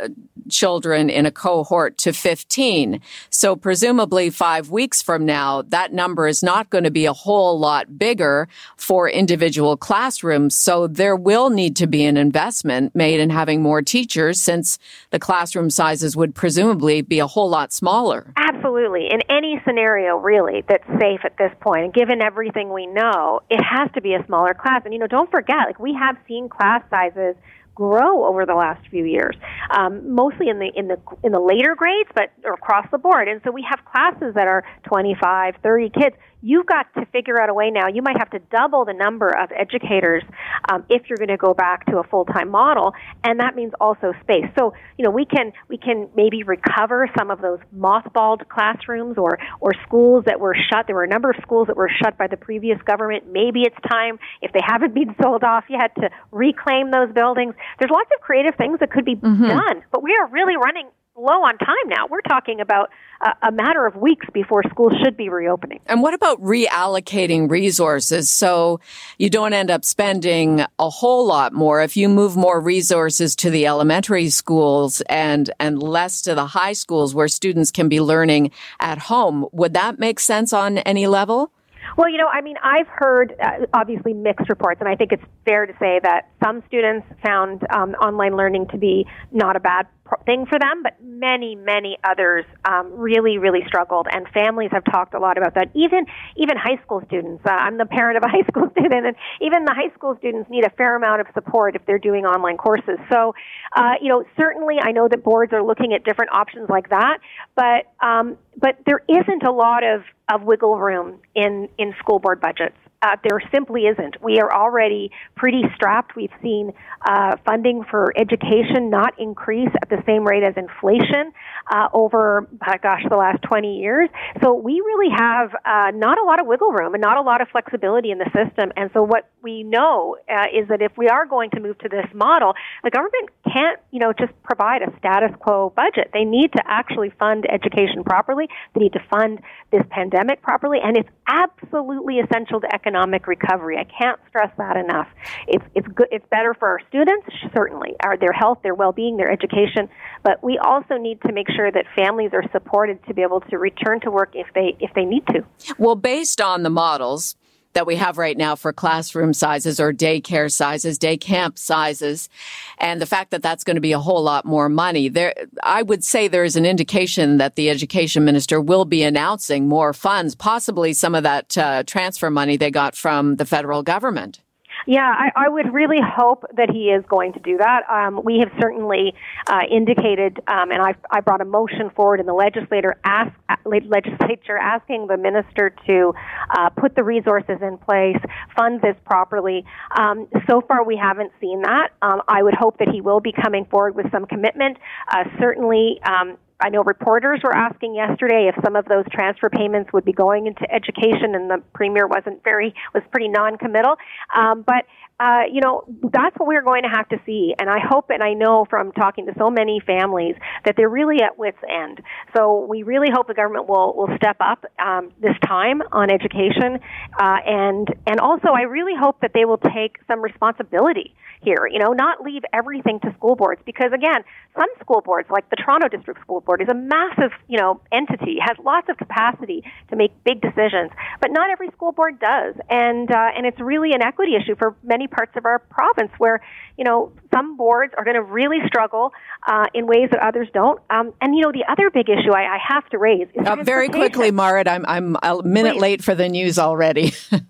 children 0.49 1.09
in 1.09 1.25
a 1.25 1.31
cohort 1.31 1.97
to 1.99 2.11
15. 2.11 2.99
So 3.29 3.55
presumably 3.55 4.29
five 4.29 4.71
weeks 4.71 5.01
from 5.01 5.25
now, 5.25 5.61
that 5.61 5.93
number 5.93 6.27
is 6.27 6.43
not 6.43 6.69
going 6.69 6.83
to 6.83 6.91
be 6.91 7.05
a 7.05 7.13
whole 7.13 7.57
lot 7.57 7.97
bigger 7.97 8.49
for 8.75 9.09
individual 9.09 9.77
classrooms. 9.77 10.53
So 10.53 10.85
there 10.85 11.15
will 11.15 11.49
need 11.49 11.77
to 11.77 11.87
be 11.87 12.03
an 12.03 12.17
investment 12.17 12.93
made 12.93 13.21
in 13.21 13.29
having 13.29 13.61
more 13.61 13.81
teachers 13.81 14.41
since 14.41 14.77
the 15.11 15.19
classroom 15.19 15.69
sizes 15.69 16.17
would 16.17 16.35
presumably 16.35 17.01
be 17.01 17.19
a 17.19 17.27
whole 17.27 17.49
lot 17.49 17.71
smaller. 17.71 18.33
Absolutely. 18.35 19.07
In 19.09 19.21
any 19.29 19.61
scenario, 19.65 20.17
really, 20.17 20.65
that's 20.67 20.85
safe 20.99 21.21
at 21.23 21.37
this 21.37 21.53
point, 21.61 21.85
and 21.85 21.93
given 21.93 22.21
everything 22.21 22.73
we 22.73 22.85
know, 22.85 23.39
it 23.49 23.63
has 23.63 23.89
to 23.93 24.01
be 24.01 24.13
a 24.13 24.25
smaller 24.25 24.53
class. 24.53 24.81
And, 24.83 24.93
you 24.93 24.99
know, 24.99 25.07
don't 25.07 25.31
forget, 25.31 25.67
like, 25.67 25.79
we 25.79 25.93
have 25.93 26.17
seen 26.27 26.49
class 26.49 26.83
sizes 26.89 27.35
grow 27.79 28.25
over 28.25 28.45
the 28.45 28.55
last 28.55 28.85
few 28.89 29.05
years, 29.05 29.37
um, 29.71 30.13
mostly 30.13 30.49
in 30.49 30.59
the 30.59 30.69
in 30.75 30.89
the 30.89 30.99
in 31.23 31.31
the 31.31 31.39
later 31.39 31.75
grades, 31.75 32.09
but 32.13 32.29
across 32.45 32.85
the 32.91 32.97
board. 32.97 33.29
And 33.29 33.39
so 33.45 33.51
we 33.51 33.65
have 33.69 33.79
classes 33.85 34.35
that 34.35 34.47
are 34.47 34.65
25, 34.83 35.55
30 35.63 35.89
kids 35.89 36.15
you've 36.41 36.65
got 36.65 36.93
to 36.95 37.05
figure 37.07 37.41
out 37.41 37.49
a 37.49 37.53
way 37.53 37.71
now. 37.71 37.87
You 37.87 38.01
might 38.01 38.17
have 38.17 38.29
to 38.31 38.39
double 38.51 38.85
the 38.85 38.93
number 38.93 39.29
of 39.29 39.49
educators 39.51 40.23
um, 40.71 40.85
if 40.89 41.03
you're 41.09 41.17
going 41.17 41.29
to 41.29 41.37
go 41.37 41.53
back 41.53 41.85
to 41.87 41.97
a 41.99 42.03
full 42.03 42.25
time 42.25 42.49
model, 42.49 42.93
and 43.23 43.39
that 43.39 43.55
means 43.55 43.73
also 43.79 44.13
space. 44.21 44.45
So 44.57 44.73
you 44.97 45.05
know 45.05 45.11
we 45.11 45.25
can 45.25 45.51
we 45.67 45.77
can 45.77 46.09
maybe 46.15 46.43
recover 46.43 47.09
some 47.17 47.31
of 47.31 47.41
those 47.41 47.59
mothballed 47.75 48.47
classrooms 48.47 49.17
or 49.17 49.39
or 49.59 49.71
schools 49.85 50.25
that 50.25 50.39
were 50.39 50.55
shut. 50.69 50.87
There 50.87 50.95
were 50.95 51.03
a 51.03 51.09
number 51.09 51.29
of 51.29 51.37
schools 51.41 51.67
that 51.67 51.77
were 51.77 51.89
shut 52.01 52.17
by 52.17 52.27
the 52.27 52.37
previous 52.37 52.79
government. 52.83 53.25
Maybe 53.31 53.63
it's 53.63 53.77
time 53.89 54.19
if 54.41 54.51
they 54.51 54.61
haven't 54.65 54.93
been 54.93 55.15
sold 55.21 55.43
off 55.43 55.65
yet 55.69 55.95
to 55.95 56.09
reclaim 56.31 56.91
those 56.91 57.11
buildings. 57.13 57.55
There's 57.79 57.91
lots 57.91 58.09
of 58.15 58.21
creative 58.21 58.55
things 58.55 58.79
that 58.79 58.91
could 58.91 59.05
be 59.05 59.15
mm-hmm. 59.15 59.47
done, 59.47 59.83
but 59.91 60.03
we 60.03 60.15
are 60.15 60.27
really 60.27 60.55
running 60.57 60.89
low 61.15 61.43
on 61.43 61.57
time 61.57 61.75
now. 61.87 62.07
We're 62.09 62.21
talking 62.21 62.61
about 62.61 62.89
a, 63.21 63.47
a 63.47 63.51
matter 63.51 63.85
of 63.85 63.95
weeks 63.95 64.25
before 64.33 64.63
schools 64.69 64.93
should 65.03 65.17
be 65.17 65.29
reopening. 65.29 65.79
And 65.85 66.01
what 66.01 66.13
about 66.13 66.41
reallocating 66.41 67.49
resources 67.49 68.29
so 68.29 68.79
you 69.17 69.29
don't 69.29 69.53
end 69.53 69.69
up 69.69 69.83
spending 69.83 70.61
a 70.79 70.89
whole 70.89 71.27
lot 71.27 71.53
more 71.53 71.81
if 71.81 71.97
you 71.97 72.09
move 72.09 72.35
more 72.35 72.59
resources 72.61 73.35
to 73.37 73.49
the 73.49 73.67
elementary 73.67 74.29
schools 74.29 75.01
and 75.09 75.51
and 75.59 75.81
less 75.81 76.21
to 76.23 76.35
the 76.35 76.47
high 76.47 76.73
schools 76.73 77.13
where 77.13 77.27
students 77.27 77.71
can 77.71 77.89
be 77.89 78.01
learning 78.01 78.51
at 78.79 78.97
home? 78.97 79.45
Would 79.51 79.73
that 79.73 79.99
make 79.99 80.19
sense 80.19 80.53
on 80.53 80.79
any 80.79 81.07
level? 81.07 81.51
Well, 81.97 82.09
you 82.09 82.17
know, 82.17 82.27
I 82.27 82.41
mean, 82.41 82.55
I've 82.63 82.87
heard 82.87 83.33
uh, 83.41 83.65
obviously 83.73 84.13
mixed 84.13 84.47
reports, 84.47 84.79
and 84.79 84.87
I 84.87 84.95
think 84.95 85.11
it's 85.11 85.23
fair 85.45 85.65
to 85.65 85.73
say 85.79 85.99
that 86.03 86.29
some 86.43 86.63
students 86.67 87.05
found 87.25 87.63
um, 87.71 87.91
online 87.95 88.37
learning 88.37 88.67
to 88.71 88.77
be 88.77 89.05
not 89.31 89.55
a 89.55 89.59
bad 89.59 89.87
thing 90.25 90.45
for 90.45 90.59
them, 90.59 90.83
but 90.83 90.95
many, 91.01 91.55
many 91.55 91.97
others 92.03 92.45
um, 92.65 92.91
really, 92.93 93.37
really 93.37 93.61
struggled, 93.67 94.07
and 94.11 94.27
families 94.29 94.69
have 94.71 94.83
talked 94.85 95.13
a 95.13 95.19
lot 95.19 95.37
about 95.37 95.55
that. 95.55 95.69
Even 95.73 96.05
even 96.35 96.57
high 96.57 96.81
school 96.83 97.01
students. 97.07 97.43
Uh, 97.45 97.51
I'm 97.51 97.77
the 97.77 97.85
parent 97.85 98.17
of 98.17 98.23
a 98.23 98.27
high 98.35 98.45
school 98.47 98.69
student, 98.71 99.05
and 99.05 99.15
even 99.41 99.65
the 99.65 99.73
high 99.73 99.93
school 99.95 100.15
students 100.19 100.49
need 100.49 100.65
a 100.65 100.69
fair 100.71 100.95
amount 100.95 101.21
of 101.21 101.27
support 101.33 101.75
if 101.75 101.85
they're 101.85 101.99
doing 101.99 102.25
online 102.25 102.57
courses. 102.57 102.97
So, 103.11 103.33
uh, 103.75 103.93
you 104.01 104.09
know, 104.09 104.23
certainly 104.37 104.77
I 104.81 104.91
know 104.91 105.07
that 105.07 105.23
boards 105.23 105.53
are 105.53 105.63
looking 105.63 105.93
at 105.93 106.03
different 106.03 106.31
options 106.31 106.69
like 106.69 106.89
that, 106.89 107.19
but 107.55 107.91
um, 108.05 108.37
but 108.57 108.77
there 108.85 109.01
isn't 109.07 109.43
a 109.43 109.51
lot 109.51 109.83
of 109.83 110.01
of 110.31 110.43
wiggle 110.43 110.77
room 110.77 111.19
in 111.35 111.69
in 111.77 111.93
school 111.99 112.19
board 112.19 112.41
budgets. 112.41 112.77
Uh, 113.01 113.15
there 113.23 113.41
simply 113.49 113.83
isn't. 113.83 114.21
We 114.21 114.39
are 114.41 114.53
already 114.53 115.11
pretty 115.37 115.61
strapped. 115.73 116.17
We've 116.17 116.33
seen 116.41 116.73
uh, 117.07 117.37
funding 117.45 117.85
for 117.89 118.11
education 118.17 118.89
not 118.89 119.17
increase 119.17 119.69
at 119.81 119.87
the 119.87 120.03
same 120.05 120.27
rate 120.27 120.43
as 120.43 120.53
inflation 120.57 121.31
uh, 121.71 121.87
over, 121.93 122.45
gosh, 122.83 123.03
the 123.09 123.15
last 123.15 123.41
20 123.43 123.77
years. 123.77 124.09
So 124.43 124.53
we 124.53 124.81
really 124.81 125.15
have 125.15 125.51
uh, 125.63 125.91
not 125.95 126.17
a 126.17 126.23
lot 126.23 126.41
of 126.41 126.47
wiggle 126.47 126.71
room 126.71 126.93
and 126.93 126.99
not 126.99 127.15
a 127.15 127.21
lot 127.21 127.39
of 127.39 127.47
flexibility 127.47 128.11
in 128.11 128.17
the 128.17 128.29
system. 128.35 128.73
And 128.75 128.89
so 128.93 129.01
what 129.01 129.29
we 129.41 129.63
know 129.63 130.17
uh, 130.27 130.47
is 130.53 130.67
that 130.67 130.81
if 130.81 130.91
we 130.97 131.07
are 131.07 131.25
going 131.25 131.51
to 131.51 131.61
move 131.61 131.77
to 131.77 131.87
this 131.87 132.07
model, 132.13 132.53
the 132.83 132.89
government 132.89 133.29
can't, 133.45 133.79
you 133.91 133.99
know, 133.99 134.11
just 134.11 134.33
provide 134.43 134.81
a 134.81 134.91
status 134.97 135.31
quo 135.39 135.71
budget. 135.73 136.09
They 136.11 136.25
need 136.25 136.51
to 136.51 136.63
actually 136.67 137.13
fund 137.17 137.45
education 137.49 138.03
properly. 138.03 138.49
They 138.75 138.81
need 138.81 138.93
to 138.93 139.03
fund 139.09 139.39
this 139.71 139.83
pandemic 139.89 140.41
properly, 140.41 140.79
and 140.83 140.97
it's 140.97 141.09
absolutely 141.27 142.19
essential 142.19 142.59
to 142.59 142.67
economic 142.73 142.88
economic 142.89 143.27
recovery. 143.27 143.77
I 143.77 143.83
can't 143.83 144.19
stress 144.29 144.51
that 144.57 144.75
enough. 144.75 145.07
It's 145.47 145.63
it's 145.75 145.87
good. 145.89 146.07
It's 146.11 146.25
better 146.31 146.53
for 146.53 146.67
our 146.67 146.79
students, 146.89 147.27
certainly, 147.53 147.95
our 148.03 148.17
their 148.17 148.33
health, 148.33 148.59
their 148.63 148.73
well-being, 148.73 149.17
their 149.17 149.31
education. 149.31 149.87
But 150.23 150.43
we 150.43 150.57
also 150.57 150.97
need 150.97 151.21
to 151.21 151.31
make 151.31 151.47
sure 151.51 151.71
that 151.71 151.85
families 151.95 152.31
are 152.33 152.43
supported 152.51 153.05
to 153.05 153.13
be 153.13 153.21
able 153.21 153.41
to 153.41 153.57
return 153.57 153.99
to 154.01 154.11
work 154.11 154.31
if 154.33 154.47
they 154.55 154.75
if 154.79 154.91
they 154.95 155.05
need 155.05 155.25
to. 155.27 155.45
Well, 155.77 155.95
based 155.95 156.41
on 156.41 156.63
the 156.63 156.69
models 156.71 157.35
that 157.73 157.87
we 157.87 157.95
have 157.95 158.17
right 158.17 158.37
now 158.37 158.55
for 158.55 158.73
classroom 158.73 159.33
sizes 159.33 159.79
or 159.79 159.93
daycare 159.93 160.51
sizes, 160.51 160.97
day 160.97 161.17
camp 161.17 161.57
sizes, 161.57 162.29
and 162.77 163.01
the 163.01 163.05
fact 163.05 163.31
that 163.31 163.41
that's 163.41 163.63
going 163.63 163.75
to 163.75 163.81
be 163.81 163.91
a 163.91 163.99
whole 163.99 164.23
lot 164.23 164.45
more 164.45 164.69
money. 164.69 165.09
There, 165.09 165.33
I 165.63 165.83
would 165.83 166.03
say 166.03 166.27
there 166.27 166.43
is 166.43 166.55
an 166.55 166.65
indication 166.65 167.37
that 167.37 167.55
the 167.55 167.69
education 167.69 168.25
minister 168.25 168.59
will 168.59 168.85
be 168.85 169.03
announcing 169.03 169.67
more 169.67 169.93
funds, 169.93 170.35
possibly 170.35 170.93
some 170.93 171.15
of 171.15 171.23
that 171.23 171.57
uh, 171.57 171.83
transfer 171.83 172.29
money 172.29 172.57
they 172.57 172.71
got 172.71 172.95
from 172.95 173.35
the 173.35 173.45
federal 173.45 173.83
government. 173.83 174.41
Yeah, 174.87 175.01
I, 175.01 175.31
I 175.35 175.49
would 175.49 175.73
really 175.73 175.99
hope 176.01 176.45
that 176.55 176.69
he 176.69 176.89
is 176.89 177.03
going 177.09 177.33
to 177.33 177.39
do 177.39 177.57
that. 177.57 177.83
Um, 177.89 178.21
we 178.23 178.39
have 178.39 178.49
certainly 178.59 179.13
uh, 179.47 179.61
indicated, 179.69 180.39
um, 180.47 180.71
and 180.71 180.81
I, 180.81 180.95
I 181.11 181.21
brought 181.21 181.41
a 181.41 181.45
motion 181.45 181.89
forward 181.95 182.19
in 182.19 182.25
the 182.25 182.33
legislature, 182.33 182.95
ask, 183.03 183.31
legislature 183.65 184.57
asking 184.57 185.07
the 185.07 185.17
minister 185.17 185.73
to 185.87 186.13
uh, 186.57 186.69
put 186.69 186.95
the 186.95 187.03
resources 187.03 187.57
in 187.61 187.77
place, 187.77 188.17
fund 188.55 188.81
this 188.81 188.95
properly. 189.05 189.65
Um, 189.97 190.27
so 190.49 190.61
far, 190.61 190.83
we 190.83 190.97
haven't 190.97 191.31
seen 191.41 191.61
that. 191.61 191.89
Um, 192.01 192.21
I 192.27 192.41
would 192.41 192.55
hope 192.55 192.77
that 192.79 192.87
he 192.89 193.01
will 193.01 193.19
be 193.19 193.33
coming 193.33 193.65
forward 193.65 193.95
with 193.95 194.09
some 194.11 194.25
commitment. 194.25 194.77
Uh, 195.11 195.25
certainly, 195.39 195.99
um, 196.03 196.37
I 196.61 196.69
know 196.69 196.83
reporters 196.83 197.39
were 197.43 197.55
asking 197.55 197.95
yesterday 197.95 198.51
if 198.53 198.63
some 198.63 198.75
of 198.75 198.85
those 198.85 199.05
transfer 199.11 199.49
payments 199.49 199.93
would 199.93 200.05
be 200.05 200.13
going 200.13 200.47
into 200.47 200.69
education, 200.73 201.35
and 201.35 201.49
the 201.49 201.61
premier 201.73 202.05
wasn't 202.07 202.43
very 202.43 202.73
was 202.93 203.03
pretty 203.11 203.29
non-committal. 203.29 203.95
Um, 204.35 204.63
but 204.63 204.85
uh, 205.19 205.41
you 205.51 205.59
know, 205.59 205.83
that's 206.13 206.35
what 206.37 206.47
we're 206.47 206.63
going 206.63 206.83
to 206.83 206.89
have 206.89 207.07
to 207.09 207.17
see. 207.25 207.53
And 207.59 207.69
I 207.69 207.79
hope 207.79 208.09
and 208.09 208.23
I 208.23 208.33
know 208.33 208.65
from 208.69 208.91
talking 208.93 209.25
to 209.25 209.33
so 209.37 209.49
many 209.49 209.81
families 209.85 210.35
that 210.65 210.75
they're 210.77 210.89
really 210.89 211.21
at 211.21 211.37
wits' 211.37 211.57
end. 211.69 212.01
So 212.35 212.65
we 212.69 212.83
really 212.83 213.09
hope 213.11 213.27
the 213.27 213.33
government 213.33 213.67
will, 213.67 213.93
will 213.95 214.15
step 214.15 214.37
up 214.39 214.63
um, 214.79 215.11
this 215.21 215.35
time 215.45 215.81
on 215.91 216.09
education. 216.09 216.79
Uh, 217.19 217.37
and, 217.45 217.87
and 218.07 218.19
also, 218.19 218.49
I 218.49 218.61
really 218.61 218.95
hope 218.97 219.19
that 219.21 219.31
they 219.33 219.43
will 219.43 219.57
take 219.57 219.97
some 220.07 220.21
responsibility 220.21 221.13
here, 221.41 221.67
you 221.71 221.79
know, 221.79 221.93
not 221.93 222.21
leave 222.21 222.43
everything 222.53 222.99
to 223.01 223.13
school 223.13 223.35
boards 223.35 223.61
because 223.65 223.91
again, 223.93 224.23
some 224.57 224.67
school 224.81 225.01
boards 225.01 225.29
like 225.29 225.49
the 225.49 225.55
Toronto 225.55 225.87
District 225.87 226.19
School 226.21 226.41
Board 226.41 226.61
is 226.61 226.67
a 226.69 226.73
massive, 226.73 227.31
you 227.47 227.57
know, 227.57 227.79
entity, 227.91 228.37
has 228.41 228.57
lots 228.63 228.89
of 228.89 228.97
capacity 228.97 229.63
to 229.89 229.95
make 229.95 230.11
big 230.23 230.41
decisions, 230.41 230.91
but 231.21 231.31
not 231.31 231.49
every 231.49 231.69
school 231.69 231.91
board 231.91 232.19
does. 232.19 232.55
And 232.69 233.09
uh, 233.09 233.29
and 233.35 233.45
it's 233.45 233.59
really 233.59 233.93
an 233.93 234.01
equity 234.01 234.35
issue 234.35 234.55
for 234.55 234.75
many 234.83 235.07
parts 235.09 235.33
of 235.35 235.45
our 235.45 235.59
province 235.59 236.11
where, 236.17 236.41
you 236.77 236.83
know, 236.83 237.11
some 237.33 237.57
boards 237.57 237.93
are 237.97 238.03
going 238.03 238.15
to 238.15 238.21
really 238.21 238.57
struggle 238.67 239.11
uh, 239.47 239.65
in 239.73 239.87
ways 239.87 240.09
that 240.11 240.21
others 240.21 240.47
don't. 240.53 240.81
Um, 240.89 241.13
and 241.21 241.35
you 241.35 241.41
know, 241.41 241.51
the 241.51 241.65
other 241.69 241.89
big 241.89 242.09
issue 242.09 242.31
I, 242.31 242.55
I 242.55 242.57
have 242.67 242.87
to 242.89 242.97
raise 242.97 243.27
is 243.33 243.47
uh, 243.47 243.57
very 243.63 243.89
quickly, 243.89 244.31
Marit. 244.31 244.67
I'm 244.67 244.85
I'm 244.87 245.17
a 245.21 245.43
minute 245.43 245.73
Please. 245.73 245.81
late 245.81 246.03
for 246.03 246.15
the 246.15 246.29
news 246.29 246.57
already. 246.57 247.13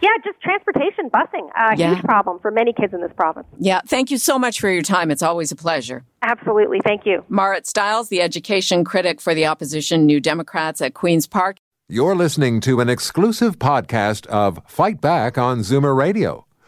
Yeah, 0.00 0.10
just 0.24 0.40
transportation, 0.40 1.10
busing, 1.10 1.48
a 1.56 1.76
yeah. 1.76 1.94
huge 1.94 2.04
problem 2.04 2.38
for 2.40 2.50
many 2.50 2.72
kids 2.72 2.94
in 2.94 3.00
this 3.00 3.10
province. 3.16 3.46
Yeah, 3.58 3.80
thank 3.86 4.10
you 4.10 4.18
so 4.18 4.38
much 4.38 4.60
for 4.60 4.70
your 4.70 4.82
time. 4.82 5.10
It's 5.10 5.22
always 5.22 5.50
a 5.50 5.56
pleasure. 5.56 6.04
Absolutely, 6.22 6.80
thank 6.84 7.04
you. 7.04 7.24
Marit 7.28 7.66
Stiles, 7.66 8.08
the 8.08 8.20
education 8.20 8.84
critic 8.84 9.20
for 9.20 9.34
the 9.34 9.46
opposition 9.46 10.06
New 10.06 10.20
Democrats 10.20 10.80
at 10.80 10.94
Queen's 10.94 11.26
Park. 11.26 11.58
You're 11.88 12.14
listening 12.14 12.60
to 12.60 12.80
an 12.80 12.88
exclusive 12.88 13.58
podcast 13.58 14.26
of 14.26 14.60
Fight 14.66 15.00
Back 15.00 15.38
on 15.38 15.60
Zoomer 15.60 15.96
Radio, 15.96 16.46